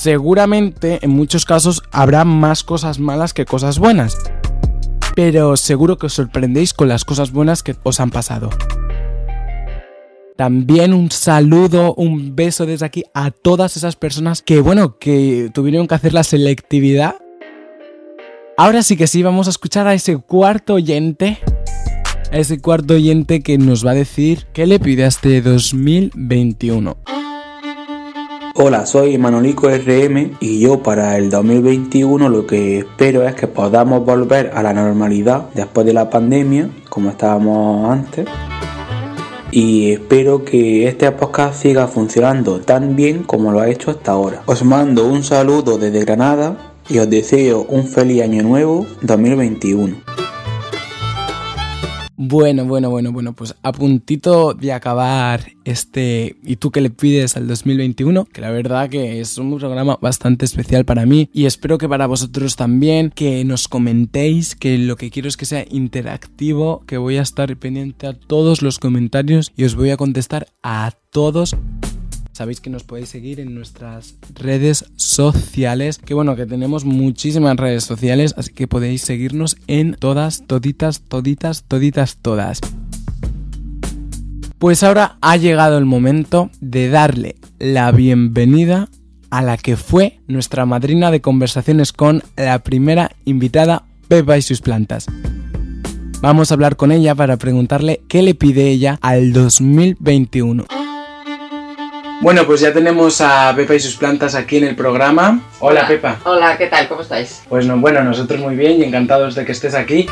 Seguramente, 0.00 0.98
en 1.02 1.10
muchos 1.10 1.44
casos, 1.44 1.82
habrá 1.92 2.24
más 2.24 2.64
cosas 2.64 2.98
malas 2.98 3.34
que 3.34 3.44
cosas 3.44 3.78
buenas. 3.78 4.16
Pero 5.14 5.58
seguro 5.58 5.98
que 5.98 6.06
os 6.06 6.14
sorprendéis 6.14 6.72
con 6.72 6.88
las 6.88 7.04
cosas 7.04 7.32
buenas 7.32 7.62
que 7.62 7.76
os 7.82 8.00
han 8.00 8.08
pasado. 8.08 8.48
También 10.38 10.94
un 10.94 11.10
saludo, 11.10 11.92
un 11.96 12.34
beso 12.34 12.64
desde 12.64 12.86
aquí 12.86 13.04
a 13.12 13.30
todas 13.30 13.76
esas 13.76 13.94
personas 13.94 14.40
que, 14.40 14.62
bueno, 14.62 14.96
que 14.96 15.50
tuvieron 15.52 15.86
que 15.86 15.96
hacer 15.96 16.14
la 16.14 16.24
selectividad. 16.24 17.16
Ahora 18.56 18.82
sí 18.82 18.96
que 18.96 19.06
sí, 19.06 19.22
vamos 19.22 19.48
a 19.48 19.50
escuchar 19.50 19.86
a 19.86 19.92
ese 19.92 20.16
cuarto 20.16 20.76
oyente. 20.76 21.40
A 22.32 22.38
ese 22.38 22.58
cuarto 22.58 22.94
oyente 22.94 23.42
que 23.42 23.58
nos 23.58 23.84
va 23.84 23.90
a 23.90 23.96
decir 23.96 24.46
qué 24.54 24.64
le 24.66 24.80
pide 24.80 25.04
a 25.04 25.08
este 25.08 25.42
2021. 25.42 26.96
Hola, 28.54 28.84
soy 28.84 29.16
Manolico 29.16 29.68
RM 29.68 30.36
y 30.40 30.58
yo 30.58 30.82
para 30.82 31.16
el 31.16 31.30
2021 31.30 32.28
lo 32.28 32.46
que 32.46 32.78
espero 32.80 33.26
es 33.26 33.34
que 33.36 33.46
podamos 33.46 34.04
volver 34.04 34.50
a 34.52 34.62
la 34.62 34.72
normalidad 34.72 35.50
después 35.54 35.86
de 35.86 35.92
la 35.92 36.10
pandemia, 36.10 36.68
como 36.88 37.10
estábamos 37.10 37.88
antes 37.88 38.26
y 39.52 39.92
espero 39.92 40.44
que 40.44 40.88
este 40.88 41.10
podcast 41.12 41.62
siga 41.62 41.86
funcionando 41.86 42.60
tan 42.60 42.96
bien 42.96 43.22
como 43.22 43.52
lo 43.52 43.60
ha 43.60 43.68
hecho 43.68 43.92
hasta 43.92 44.12
ahora. 44.12 44.42
Os 44.46 44.64
mando 44.64 45.06
un 45.06 45.22
saludo 45.22 45.78
desde 45.78 46.04
Granada 46.04 46.72
y 46.88 46.98
os 46.98 47.08
deseo 47.08 47.66
un 47.68 47.86
feliz 47.86 48.22
año 48.22 48.42
nuevo 48.42 48.84
2021. 49.02 50.09
Bueno, 52.30 52.64
bueno, 52.64 52.90
bueno, 52.90 53.10
bueno, 53.10 53.32
pues 53.32 53.56
a 53.60 53.72
puntito 53.72 54.54
de 54.54 54.72
acabar 54.72 55.50
este 55.64 56.36
¿Y 56.44 56.56
tú 56.56 56.70
qué 56.70 56.80
le 56.80 56.90
pides 56.90 57.36
al 57.36 57.48
2021? 57.48 58.26
Que 58.26 58.40
la 58.40 58.52
verdad 58.52 58.88
que 58.88 59.20
es 59.20 59.36
un 59.36 59.58
programa 59.58 59.98
bastante 60.00 60.44
especial 60.44 60.84
para 60.84 61.06
mí 61.06 61.28
y 61.32 61.46
espero 61.46 61.76
que 61.76 61.88
para 61.88 62.06
vosotros 62.06 62.54
también, 62.54 63.10
que 63.10 63.44
nos 63.44 63.66
comentéis, 63.66 64.54
que 64.54 64.78
lo 64.78 64.94
que 64.94 65.10
quiero 65.10 65.26
es 65.26 65.36
que 65.36 65.44
sea 65.44 65.64
interactivo, 65.68 66.84
que 66.86 66.98
voy 66.98 67.16
a 67.16 67.22
estar 67.22 67.56
pendiente 67.56 68.06
a 68.06 68.12
todos 68.12 68.62
los 68.62 68.78
comentarios 68.78 69.50
y 69.56 69.64
os 69.64 69.74
voy 69.74 69.90
a 69.90 69.96
contestar 69.96 70.46
a 70.62 70.92
todos 71.10 71.56
Sabéis 72.40 72.62
que 72.62 72.70
nos 72.70 72.84
podéis 72.84 73.10
seguir 73.10 73.38
en 73.38 73.54
nuestras 73.54 74.14
redes 74.32 74.86
sociales, 74.96 75.98
que 75.98 76.14
bueno, 76.14 76.36
que 76.36 76.46
tenemos 76.46 76.86
muchísimas 76.86 77.54
redes 77.54 77.84
sociales, 77.84 78.34
así 78.38 78.54
que 78.54 78.66
podéis 78.66 79.02
seguirnos 79.02 79.58
en 79.66 79.92
todas, 79.92 80.46
toditas, 80.46 81.02
toditas, 81.02 81.64
toditas, 81.64 82.16
todas. 82.16 82.60
Pues 84.58 84.82
ahora 84.82 85.18
ha 85.20 85.36
llegado 85.36 85.76
el 85.76 85.84
momento 85.84 86.48
de 86.62 86.88
darle 86.88 87.36
la 87.58 87.92
bienvenida 87.92 88.88
a 89.28 89.42
la 89.42 89.58
que 89.58 89.76
fue 89.76 90.20
nuestra 90.26 90.64
madrina 90.64 91.10
de 91.10 91.20
conversaciones 91.20 91.92
con 91.92 92.22
la 92.38 92.60
primera 92.60 93.10
invitada, 93.26 93.84
Pepa 94.08 94.38
y 94.38 94.42
sus 94.42 94.62
plantas. 94.62 95.04
Vamos 96.22 96.50
a 96.50 96.54
hablar 96.54 96.76
con 96.76 96.90
ella 96.90 97.14
para 97.14 97.36
preguntarle 97.36 98.00
qué 98.08 98.22
le 98.22 98.34
pide 98.34 98.70
ella 98.70 98.98
al 99.02 99.34
2021. 99.34 100.79
Bueno, 102.22 102.44
pues 102.44 102.60
ya 102.60 102.70
tenemos 102.70 103.22
a 103.22 103.50
Pepa 103.56 103.74
y 103.74 103.80
sus 103.80 103.96
plantas 103.96 104.34
aquí 104.34 104.58
en 104.58 104.64
el 104.64 104.76
programa. 104.76 105.40
Hola, 105.58 105.88
Pepa. 105.88 106.18
Hola, 106.24 106.58
¿qué 106.58 106.66
tal? 106.66 106.86
¿Cómo 106.86 107.00
estáis? 107.00 107.44
Pues 107.48 107.64
no, 107.64 107.78
bueno, 107.78 108.04
nosotros 108.04 108.40
muy 108.40 108.56
bien 108.56 108.78
y 108.78 108.84
encantados 108.84 109.34
de 109.34 109.46
que 109.46 109.52
estés 109.52 109.74
aquí. 109.74 110.06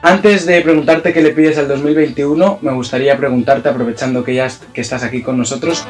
Antes 0.00 0.46
de 0.46 0.60
preguntarte 0.62 1.12
qué 1.12 1.22
le 1.22 1.30
pides 1.30 1.58
al 1.58 1.66
2021, 1.66 2.60
me 2.62 2.72
gustaría 2.72 3.16
preguntarte, 3.16 3.68
aprovechando 3.68 4.22
que 4.22 4.34
ya 4.34 4.48
que 4.72 4.80
estás 4.80 5.02
aquí 5.02 5.22
con 5.22 5.36
nosotros, 5.36 5.84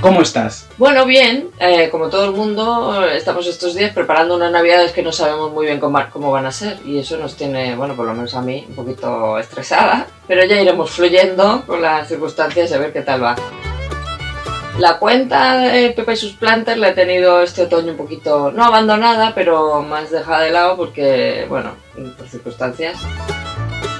¿cómo 0.00 0.22
estás? 0.22 0.68
Bueno, 0.78 1.04
bien, 1.04 1.48
eh, 1.58 1.88
como 1.90 2.08
todo 2.08 2.26
el 2.26 2.32
mundo, 2.32 3.04
estamos 3.08 3.48
estos 3.48 3.74
días 3.74 3.92
preparando 3.92 4.36
unas 4.36 4.52
navidades 4.52 4.92
que 4.92 5.02
no 5.02 5.10
sabemos 5.10 5.52
muy 5.52 5.66
bien 5.66 5.80
cómo, 5.80 6.00
cómo 6.12 6.30
van 6.30 6.46
a 6.46 6.52
ser 6.52 6.78
y 6.86 6.98
eso 6.98 7.16
nos 7.16 7.34
tiene, 7.34 7.74
bueno, 7.74 7.96
por 7.96 8.06
lo 8.06 8.14
menos 8.14 8.34
a 8.36 8.40
mí, 8.40 8.64
un 8.68 8.76
poquito 8.76 9.36
estresada, 9.36 10.06
pero 10.28 10.44
ya 10.44 10.62
iremos 10.62 10.92
fluyendo 10.92 11.64
con 11.66 11.82
las 11.82 12.06
circunstancias 12.06 12.70
y 12.70 12.74
a 12.74 12.78
ver 12.78 12.92
qué 12.92 13.02
tal 13.02 13.24
va. 13.24 13.34
La 14.78 14.98
cuenta 14.98 15.56
de 15.56 15.90
Pepa 15.90 16.12
y 16.12 16.16
sus 16.16 16.32
plantas 16.32 16.76
la 16.76 16.90
he 16.90 16.92
tenido 16.92 17.40
este 17.40 17.62
otoño 17.62 17.92
un 17.92 17.96
poquito, 17.96 18.52
no 18.52 18.64
abandonada, 18.64 19.34
pero 19.34 19.80
más 19.82 20.10
dejada 20.10 20.42
de 20.42 20.50
lado 20.50 20.76
porque, 20.76 21.46
bueno, 21.48 21.72
por 22.18 22.28
circunstancias. 22.28 22.98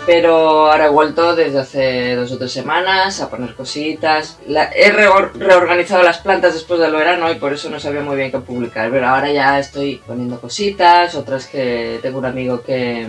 Pero 0.05 0.71
ahora 0.71 0.87
he 0.87 0.91
vuelto 0.91 1.35
desde 1.35 1.59
hace 1.59 2.15
dos 2.15 2.31
o 2.31 2.39
tres 2.39 2.53
semanas 2.53 3.21
a 3.23 3.31
poner 3.31 3.55
cositas. 3.55 4.39
he 4.47 4.91
reorganizado 4.93 6.03
las 6.03 6.19
plantas 6.19 6.53
después 6.53 6.79
del 6.79 6.93
verano 6.93 7.33
y 7.33 7.37
por 7.37 7.55
eso 7.55 7.71
no 7.71 7.81
sabía 7.81 8.03
muy 8.03 8.17
bien 8.17 8.31
qué 8.31 8.39
publicar. 8.39 8.91
Pero 8.91 9.09
ahora 9.09 9.33
ya 9.33 9.59
estoy 9.59 10.03
poniendo 10.07 10.39
cositas, 10.41 11.15
otras 11.15 11.47
que 11.47 11.99
tengo 12.03 12.19
un 12.19 12.27
amigo 12.27 12.63
que, 12.63 13.09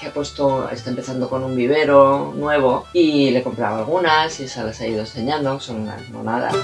que 0.00 0.06
ha 0.08 0.12
puesto, 0.12 0.68
está 0.70 0.90
empezando 0.90 1.28
con 1.28 1.44
un 1.44 1.54
vivero 1.54 2.32
nuevo 2.34 2.86
y 2.92 3.30
le 3.30 3.40
he 3.40 3.42
comprado 3.42 3.78
algunas 3.78 4.40
y 4.40 4.48
se 4.48 4.64
las 4.64 4.80
ha 4.80 4.86
ido 4.86 5.00
enseñando, 5.00 5.60
son 5.60 5.82
unas 5.82 6.08
monadas. 6.08 6.54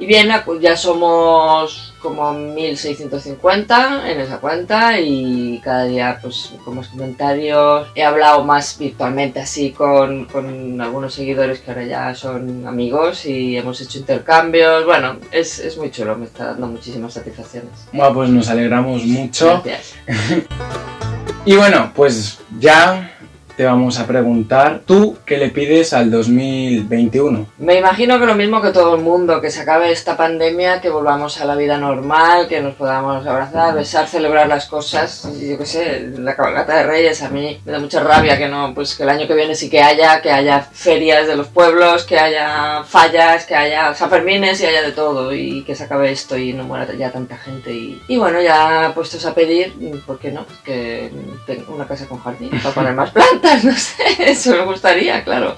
Y 0.00 0.06
bien, 0.06 0.30
ya 0.62 0.76
somos 0.78 1.92
como 2.00 2.32
1650 2.32 4.10
en 4.10 4.20
esa 4.20 4.38
cuenta 4.38 4.98
y 4.98 5.60
cada 5.62 5.84
día 5.84 6.18
pues 6.22 6.54
con 6.64 6.76
más 6.76 6.88
comentarios. 6.88 7.88
He 7.94 8.02
hablado 8.02 8.42
más 8.42 8.78
virtualmente 8.78 9.40
así 9.40 9.72
con, 9.72 10.24
con 10.24 10.80
algunos 10.80 11.12
seguidores 11.12 11.60
que 11.60 11.70
ahora 11.70 11.84
ya 11.84 12.14
son 12.14 12.66
amigos 12.66 13.26
y 13.26 13.58
hemos 13.58 13.78
hecho 13.82 13.98
intercambios. 13.98 14.86
Bueno, 14.86 15.18
es, 15.30 15.58
es 15.58 15.76
muy 15.76 15.90
chulo, 15.90 16.16
me 16.16 16.24
está 16.24 16.46
dando 16.46 16.68
muchísimas 16.68 17.12
satisfacciones. 17.12 17.70
Bueno, 17.92 18.14
pues 18.14 18.30
nos 18.30 18.48
alegramos 18.48 19.04
mucho. 19.04 19.62
Gracias. 19.62 19.96
Y 21.44 21.56
bueno, 21.56 21.92
pues 21.94 22.38
ya 22.58 23.16
te 23.60 23.66
vamos 23.66 23.98
a 23.98 24.06
preguntar, 24.06 24.80
¿tú 24.86 25.18
qué 25.26 25.36
le 25.36 25.50
pides 25.50 25.92
al 25.92 26.10
2021? 26.10 27.46
Me 27.58 27.74
imagino 27.74 28.18
que 28.18 28.24
lo 28.24 28.34
mismo 28.34 28.62
que 28.62 28.70
todo 28.70 28.94
el 28.94 29.02
mundo, 29.02 29.42
que 29.42 29.50
se 29.50 29.60
acabe 29.60 29.92
esta 29.92 30.16
pandemia, 30.16 30.80
que 30.80 30.88
volvamos 30.88 31.38
a 31.42 31.44
la 31.44 31.54
vida 31.56 31.76
normal, 31.76 32.48
que 32.48 32.62
nos 32.62 32.74
podamos 32.74 33.26
abrazar, 33.26 33.74
besar, 33.74 34.08
celebrar 34.08 34.48
las 34.48 34.64
cosas. 34.64 35.28
Yo 35.38 35.58
qué 35.58 35.66
sé, 35.66 36.10
la 36.16 36.34
cabalgata 36.34 36.74
de 36.74 36.84
Reyes 36.84 37.22
a 37.22 37.28
mí 37.28 37.60
me 37.62 37.72
da 37.72 37.78
mucha 37.78 38.00
rabia 38.00 38.38
que 38.38 38.48
no, 38.48 38.72
pues 38.74 38.94
que 38.94 39.02
el 39.02 39.10
año 39.10 39.26
que 39.26 39.34
viene 39.34 39.54
sí 39.54 39.68
que 39.68 39.82
haya, 39.82 40.22
que 40.22 40.30
haya 40.30 40.62
ferias 40.62 41.26
de 41.26 41.36
los 41.36 41.48
pueblos, 41.48 42.04
que 42.04 42.18
haya 42.18 42.82
fallas, 42.84 43.44
que 43.44 43.56
haya 43.56 43.92
Sanfermines 43.92 44.58
y 44.62 44.64
haya 44.64 44.80
de 44.80 44.92
todo 44.92 45.34
y 45.34 45.64
que 45.64 45.74
se 45.74 45.84
acabe 45.84 46.10
esto 46.10 46.38
y 46.38 46.54
no 46.54 46.64
muera 46.64 46.90
ya 46.94 47.12
tanta 47.12 47.36
gente. 47.36 47.70
Y, 48.08 48.16
bueno, 48.16 48.40
ya 48.40 48.92
puestos 48.94 49.26
a 49.26 49.34
pedir, 49.34 49.74
¿por 50.06 50.18
qué 50.18 50.32
no? 50.32 50.46
Que 50.64 51.12
tengo 51.46 51.74
una 51.74 51.86
casa 51.86 52.06
con 52.06 52.20
jardín 52.20 52.48
para 52.62 52.74
poner 52.74 52.94
más 52.94 53.10
plantas, 53.10 53.49
no 53.64 53.74
sé, 53.74 54.02
eso 54.18 54.52
me 54.52 54.64
gustaría, 54.64 55.24
claro. 55.24 55.54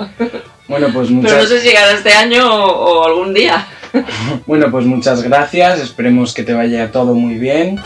Bueno, 0.68 0.88
pues 0.92 1.08
Pero 1.08 1.20
no 1.20 1.22
muchas, 1.22 1.48
sé 1.48 1.60
si 1.60 1.68
llegará 1.68 1.92
este 1.92 2.12
año 2.12 2.46
o, 2.46 3.00
o 3.00 3.06
algún 3.06 3.34
día. 3.34 3.66
bueno, 4.46 4.70
pues 4.70 4.86
muchas 4.86 5.22
gracias, 5.22 5.80
esperemos 5.80 6.32
que 6.34 6.42
te 6.42 6.54
vaya 6.54 6.90
todo 6.90 7.14
muy 7.14 7.34
bien. 7.34 7.80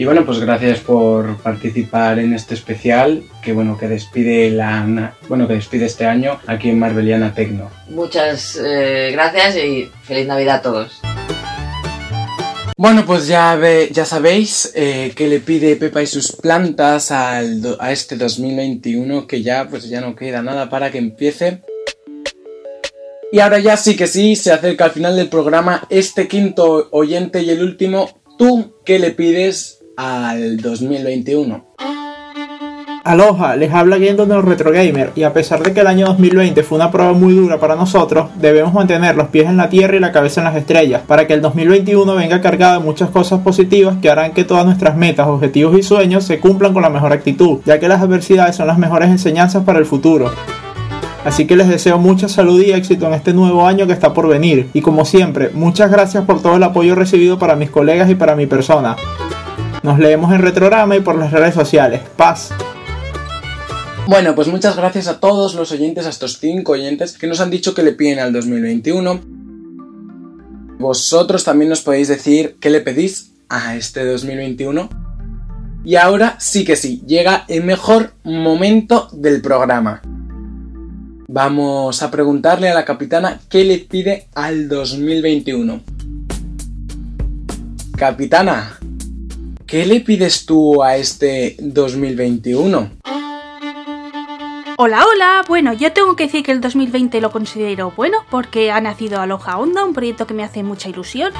Y 0.00 0.06
bueno, 0.06 0.24
pues 0.24 0.40
gracias 0.40 0.78
por 0.80 1.36
participar 1.42 2.18
en 2.18 2.32
este 2.32 2.54
especial 2.54 3.22
que 3.42 3.52
bueno, 3.52 3.76
que 3.76 3.86
despide 3.86 4.50
la 4.50 5.12
bueno, 5.28 5.46
que 5.46 5.52
despide 5.52 5.84
este 5.84 6.06
año 6.06 6.40
aquí 6.46 6.70
en 6.70 6.78
Marbeliana 6.78 7.34
Tecno. 7.34 7.70
Muchas 7.90 8.58
eh, 8.64 9.10
gracias 9.12 9.56
y 9.56 9.90
feliz 10.04 10.26
Navidad 10.26 10.56
a 10.56 10.62
todos. 10.62 11.02
Bueno, 12.80 13.04
pues 13.04 13.26
ya, 13.26 13.56
ve, 13.56 13.90
ya 13.92 14.06
sabéis 14.06 14.72
eh, 14.74 15.12
que 15.14 15.28
le 15.28 15.40
pide 15.40 15.76
Pepa 15.76 16.00
y 16.00 16.06
sus 16.06 16.32
plantas 16.32 17.10
al 17.10 17.76
a 17.78 17.92
este 17.92 18.16
2021 18.16 19.26
que 19.26 19.42
ya 19.42 19.68
pues 19.68 19.86
ya 19.90 20.00
no 20.00 20.16
queda 20.16 20.40
nada 20.40 20.70
para 20.70 20.90
que 20.90 20.96
empiece. 20.96 21.60
Y 23.32 23.40
ahora 23.40 23.58
ya 23.58 23.76
sí 23.76 23.98
que 23.98 24.06
sí, 24.06 24.34
se 24.34 24.50
acerca 24.50 24.86
al 24.86 24.92
final 24.92 25.14
del 25.14 25.28
programa 25.28 25.86
este 25.90 26.26
quinto 26.26 26.88
oyente 26.92 27.42
y 27.42 27.50
el 27.50 27.62
último. 27.62 28.22
¿Tú 28.38 28.72
qué 28.86 28.98
le 28.98 29.10
pides 29.10 29.80
al 29.98 30.56
2021? 30.56 31.69
Aloha, 33.02 33.56
les 33.56 33.72
habla 33.72 33.98
Gendo 33.98 34.26
de 34.26 34.42
Retro 34.42 34.72
Gamer 34.72 35.12
y 35.16 35.22
a 35.22 35.32
pesar 35.32 35.62
de 35.62 35.72
que 35.72 35.80
el 35.80 35.86
año 35.86 36.06
2020 36.08 36.62
fue 36.62 36.76
una 36.76 36.90
prueba 36.90 37.14
muy 37.14 37.34
dura 37.34 37.58
para 37.58 37.74
nosotros, 37.74 38.26
debemos 38.38 38.74
mantener 38.74 39.16
los 39.16 39.28
pies 39.28 39.46
en 39.46 39.56
la 39.56 39.70
tierra 39.70 39.96
y 39.96 40.00
la 40.00 40.12
cabeza 40.12 40.42
en 40.42 40.44
las 40.44 40.56
estrellas 40.56 41.00
para 41.06 41.26
que 41.26 41.32
el 41.32 41.40
2021 41.40 42.14
venga 42.14 42.42
cargado 42.42 42.78
de 42.78 42.84
muchas 42.84 43.08
cosas 43.08 43.40
positivas 43.40 43.96
que 44.02 44.10
harán 44.10 44.32
que 44.32 44.44
todas 44.44 44.66
nuestras 44.66 44.98
metas, 44.98 45.28
objetivos 45.28 45.78
y 45.78 45.82
sueños 45.82 46.24
se 46.24 46.40
cumplan 46.40 46.74
con 46.74 46.82
la 46.82 46.90
mejor 46.90 47.14
actitud, 47.14 47.60
ya 47.64 47.80
que 47.80 47.88
las 47.88 48.02
adversidades 48.02 48.56
son 48.56 48.66
las 48.66 48.76
mejores 48.76 49.08
enseñanzas 49.08 49.64
para 49.64 49.78
el 49.78 49.86
futuro. 49.86 50.30
Así 51.24 51.46
que 51.46 51.56
les 51.56 51.68
deseo 51.68 51.98
mucha 51.98 52.28
salud 52.28 52.60
y 52.62 52.72
éxito 52.72 53.06
en 53.06 53.14
este 53.14 53.32
nuevo 53.32 53.66
año 53.66 53.86
que 53.86 53.94
está 53.94 54.12
por 54.12 54.28
venir. 54.28 54.68
Y 54.74 54.82
como 54.82 55.06
siempre, 55.06 55.50
muchas 55.54 55.90
gracias 55.90 56.24
por 56.24 56.42
todo 56.42 56.56
el 56.56 56.62
apoyo 56.62 56.94
recibido 56.94 57.38
para 57.38 57.56
mis 57.56 57.70
colegas 57.70 58.10
y 58.10 58.14
para 58.14 58.36
mi 58.36 58.46
persona. 58.46 58.96
Nos 59.82 59.98
leemos 59.98 60.32
en 60.34 60.42
Retrograma 60.42 60.96
y 60.96 61.00
por 61.00 61.16
las 61.16 61.32
redes 61.32 61.54
sociales. 61.54 62.02
Paz. 62.16 62.52
Bueno, 64.10 64.34
pues 64.34 64.48
muchas 64.48 64.74
gracias 64.74 65.06
a 65.06 65.20
todos 65.20 65.54
los 65.54 65.70
oyentes, 65.70 66.04
a 66.04 66.08
estos 66.08 66.40
cinco 66.40 66.72
oyentes 66.72 67.16
que 67.16 67.28
nos 67.28 67.38
han 67.38 67.48
dicho 67.48 67.74
que 67.74 67.84
le 67.84 67.92
piden 67.92 68.18
al 68.18 68.32
2021. 68.32 69.20
Vosotros 70.80 71.44
también 71.44 71.68
nos 71.68 71.82
podéis 71.82 72.08
decir 72.08 72.56
qué 72.58 72.70
le 72.70 72.80
pedís 72.80 73.34
a 73.48 73.76
este 73.76 74.04
2021. 74.04 74.88
Y 75.84 75.94
ahora 75.94 76.34
sí 76.40 76.64
que 76.64 76.74
sí, 76.74 77.04
llega 77.06 77.44
el 77.46 77.62
mejor 77.62 78.14
momento 78.24 79.08
del 79.12 79.40
programa. 79.40 80.02
Vamos 81.28 82.02
a 82.02 82.10
preguntarle 82.10 82.68
a 82.68 82.74
la 82.74 82.84
capitana 82.84 83.38
qué 83.48 83.64
le 83.64 83.78
pide 83.78 84.26
al 84.34 84.68
2021. 84.68 85.82
Capitana, 87.96 88.76
¿qué 89.66 89.86
le 89.86 90.00
pides 90.00 90.46
tú 90.46 90.82
a 90.82 90.96
este 90.96 91.54
2021? 91.60 93.19
Hola, 94.82 95.04
hola. 95.04 95.44
Bueno, 95.46 95.74
yo 95.74 95.92
tengo 95.92 96.16
que 96.16 96.24
decir 96.24 96.42
que 96.42 96.52
el 96.52 96.62
2020 96.62 97.20
lo 97.20 97.30
considero 97.30 97.92
bueno 97.94 98.24
porque 98.30 98.70
ha 98.70 98.80
nacido 98.80 99.20
Aloha 99.20 99.58
Onda, 99.58 99.84
un 99.84 99.92
proyecto 99.92 100.26
que 100.26 100.32
me 100.32 100.42
hace 100.42 100.62
mucha 100.62 100.88
ilusión. 100.88 101.34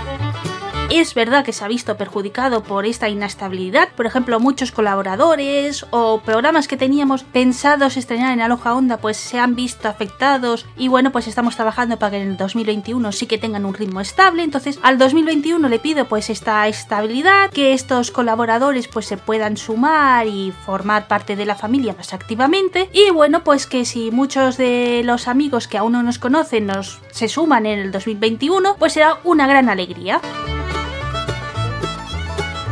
Es 0.90 1.14
verdad 1.14 1.44
que 1.44 1.52
se 1.52 1.64
ha 1.64 1.68
visto 1.68 1.96
perjudicado 1.96 2.64
por 2.64 2.84
esta 2.84 3.08
inestabilidad, 3.08 3.90
por 3.94 4.06
ejemplo, 4.06 4.40
muchos 4.40 4.72
colaboradores 4.72 5.86
o 5.90 6.20
programas 6.20 6.66
que 6.66 6.76
teníamos 6.76 7.22
pensados 7.22 7.96
estrenar 7.96 8.32
en 8.32 8.40
Aloha 8.40 8.74
Onda 8.74 8.96
pues 8.96 9.16
se 9.16 9.38
han 9.38 9.54
visto 9.54 9.86
afectados 9.86 10.66
y 10.76 10.88
bueno, 10.88 11.12
pues 11.12 11.28
estamos 11.28 11.54
trabajando 11.54 11.96
para 11.96 12.10
que 12.10 12.22
en 12.22 12.30
el 12.30 12.36
2021 12.36 13.12
sí 13.12 13.26
que 13.26 13.38
tengan 13.38 13.66
un 13.66 13.74
ritmo 13.74 14.00
estable, 14.00 14.42
entonces 14.42 14.80
al 14.82 14.98
2021 14.98 15.68
le 15.68 15.78
pido 15.78 16.06
pues 16.06 16.28
esta 16.28 16.66
estabilidad, 16.66 17.50
que 17.50 17.72
estos 17.72 18.10
colaboradores 18.10 18.88
pues 18.88 19.06
se 19.06 19.16
puedan 19.16 19.56
sumar 19.56 20.26
y 20.26 20.52
formar 20.66 21.06
parte 21.06 21.36
de 21.36 21.46
la 21.46 21.54
familia 21.54 21.94
más 21.96 22.12
activamente 22.12 22.90
y 22.92 23.10
bueno, 23.10 23.44
pues 23.44 23.68
que 23.68 23.84
si 23.84 24.10
muchos 24.10 24.56
de 24.56 25.02
los 25.04 25.28
amigos 25.28 25.68
que 25.68 25.78
aún 25.78 25.92
no 25.92 26.02
nos 26.02 26.18
conocen 26.18 26.66
nos 26.66 26.98
se 27.12 27.28
suman 27.28 27.66
en 27.66 27.78
el 27.78 27.92
2021, 27.92 28.74
pues 28.76 28.94
será 28.94 29.20
una 29.22 29.46
gran 29.46 29.68
alegría. 29.68 30.20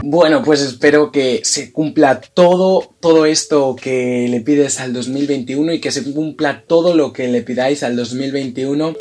Bueno, 0.03 0.43
pues 0.43 0.61
espero 0.61 1.11
que 1.11 1.41
se 1.45 1.73
cumpla 1.73 2.21
todo, 2.21 2.95
todo 3.01 3.27
esto 3.27 3.77
que 3.77 4.27
le 4.29 4.41
pides 4.41 4.81
al 4.81 4.93
2021 4.93 5.73
y 5.75 5.81
que 5.81 5.91
se 5.91 6.13
cumpla 6.13 6.65
todo 6.67 6.95
lo 6.95 7.13
que 7.13 7.29
le 7.29 7.43
pidáis 7.43 7.83
al 7.83 7.97
2021. 7.97 8.95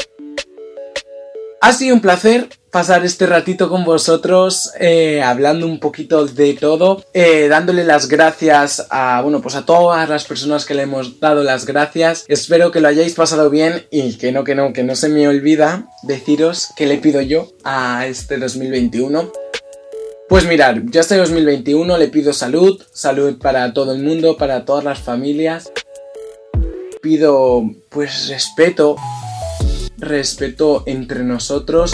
Ha 1.62 1.74
sido 1.74 1.96
un 1.96 2.02
placer 2.02 2.50
pasar 2.72 3.04
este 3.06 3.26
ratito 3.26 3.70
con 3.70 3.84
vosotros, 3.84 4.72
eh, 4.80 5.22
hablando 5.22 5.66
un 5.66 5.80
poquito 5.80 6.26
de 6.26 6.54
todo, 6.54 7.04
eh, 7.14 7.48
dándole 7.48 7.84
las 7.84 8.08
gracias 8.08 8.86
a, 8.90 9.22
bueno, 9.22 9.42
pues 9.42 9.56
a 9.56 9.66
todas 9.66 10.08
las 10.08 10.26
personas 10.26 10.66
que 10.66 10.76
le 10.76 10.84
hemos 10.84 11.20
dado 11.20 11.44
las 11.44 11.66
gracias. 11.66 12.26
Espero 12.28 12.72
que 12.72 12.80
lo 12.80 12.88
hayáis 12.88 13.14
pasado 13.14 13.50
bien 13.50 13.88
y 13.90 14.18
que 14.18 14.32
no, 14.32 14.44
que 14.44 14.56
no, 14.56 14.74
que 14.74 14.84
no 14.84 14.96
se 14.96 15.10
me 15.10 15.28
olvida 15.28 15.88
deciros 16.04 16.70
qué 16.76 16.86
le 16.86 16.98
pido 16.98 17.22
yo 17.22 17.50
a 17.64 18.06
este 18.06 18.38
2021. 18.38 19.32
Pues 20.30 20.46
mirar, 20.46 20.84
ya 20.92 21.00
este 21.00 21.16
2021 21.16 21.98
le 21.98 22.10
pido 22.10 22.34
salud, 22.34 22.84
salud 22.92 23.38
para 23.38 23.72
todo 23.72 23.94
el 23.94 24.04
mundo, 24.04 24.36
para 24.36 24.66
todas 24.66 24.84
las 24.84 25.00
familias. 25.00 25.72
Pido 27.02 27.64
pues 27.88 28.28
respeto, 28.28 28.98
respeto 29.98 30.84
entre 30.86 31.24
nosotros, 31.24 31.94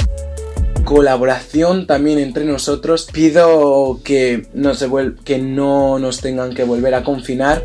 colaboración 0.83 1.85
también 1.85 2.17
entre 2.17 2.43
nosotros. 2.43 3.07
Pido 3.13 3.99
que 4.03 4.47
no, 4.55 4.73
se 4.73 4.89
que 5.23 5.37
no 5.37 5.99
nos 5.99 6.19
tengan 6.19 6.55
que 6.55 6.63
volver 6.63 6.95
a 6.95 7.03
confinar. 7.03 7.63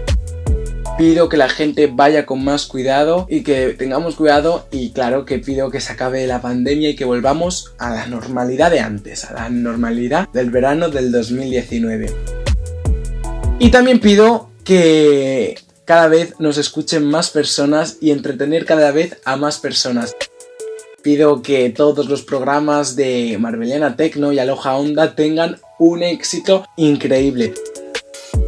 Pido 0.98 1.28
que 1.28 1.36
la 1.36 1.48
gente 1.48 1.86
vaya 1.86 2.26
con 2.26 2.42
más 2.42 2.66
cuidado 2.66 3.28
y 3.30 3.44
que 3.44 3.68
tengamos 3.68 4.16
cuidado 4.16 4.66
y 4.72 4.90
claro 4.90 5.24
que 5.24 5.38
pido 5.38 5.70
que 5.70 5.80
se 5.80 5.92
acabe 5.92 6.26
la 6.26 6.42
pandemia 6.42 6.90
y 6.90 6.96
que 6.96 7.04
volvamos 7.04 7.72
a 7.78 7.90
la 7.90 8.06
normalidad 8.08 8.72
de 8.72 8.80
antes, 8.80 9.24
a 9.24 9.32
la 9.32 9.48
normalidad 9.48 10.28
del 10.30 10.50
verano 10.50 10.88
del 10.88 11.12
2019. 11.12 12.12
Y 13.60 13.70
también 13.70 14.00
pido 14.00 14.50
que 14.64 15.56
cada 15.84 16.08
vez 16.08 16.34
nos 16.40 16.58
escuchen 16.58 17.04
más 17.04 17.30
personas 17.30 17.98
y 18.00 18.10
entretener 18.10 18.64
cada 18.64 18.90
vez 18.90 19.18
a 19.24 19.36
más 19.36 19.58
personas. 19.58 20.16
Pido 21.02 21.42
que 21.42 21.70
todos 21.70 22.08
los 22.08 22.22
programas 22.22 22.96
de 22.96 23.36
Marbeliana 23.38 23.94
Tecno 23.94 24.32
y 24.32 24.40
Aloha 24.40 24.76
Onda 24.76 25.14
tengan 25.14 25.60
un 25.78 26.02
éxito 26.02 26.66
increíble. 26.76 27.54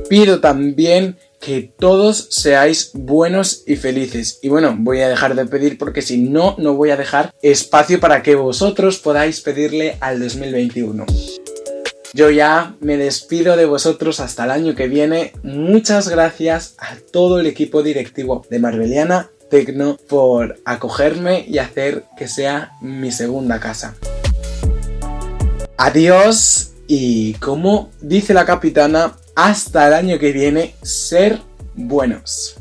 Pido 0.09 0.41
también 0.41 1.17
que 1.41 1.73
todos 1.79 2.29
seáis 2.31 2.91
buenos 2.93 3.65
y 3.67 3.77
felices. 3.77 4.39
Y 4.43 4.51
bueno, 4.51 4.77
voy 4.79 5.01
a 5.01 5.09
dejar 5.09 5.35
de 5.35 5.47
pedir 5.47 5.79
porque 5.79 6.03
si 6.03 6.19
no, 6.19 6.55
no 6.59 6.75
voy 6.75 6.91
a 6.91 6.97
dejar 6.97 7.35
espacio 7.43 7.99
para 7.99 8.23
que 8.23 8.35
vosotros 8.35 8.99
podáis 8.99 9.41
pedirle 9.41 9.97
al 10.01 10.21
2021. 10.21 11.07
Yo 12.13 12.31
ya 12.31 12.77
me 12.81 12.97
despido 12.97 13.57
de 13.57 13.65
vosotros 13.65 14.21
hasta 14.21 14.45
el 14.45 14.51
año 14.51 14.75
que 14.75 14.89
viene. 14.89 15.33
Muchas 15.43 16.09
gracias 16.09 16.75
a 16.79 16.97
todo 17.11 17.41
el 17.41 17.47
equipo 17.47 17.83
directivo 17.83 18.45
de 18.51 18.59
Marbeliana 18.59 19.31
Tecno 19.49 19.97
por 20.09 20.61
acogerme 20.65 21.45
y 21.49 21.59
hacer 21.59 22.05
que 22.19 22.29
sea 22.29 22.73
mi 22.83 23.11
segunda 23.13 23.59
casa. 23.61 23.97
Adiós 25.79 26.73
y 26.87 27.35
como 27.35 27.91
dice 28.01 28.35
la 28.35 28.45
capitana, 28.45 29.17
hasta 29.37 29.89
el 29.89 29.95
año 29.95 30.19
que 30.19 30.33
viene, 30.33 30.75
ser 30.83 31.41
buenos. 31.75 32.57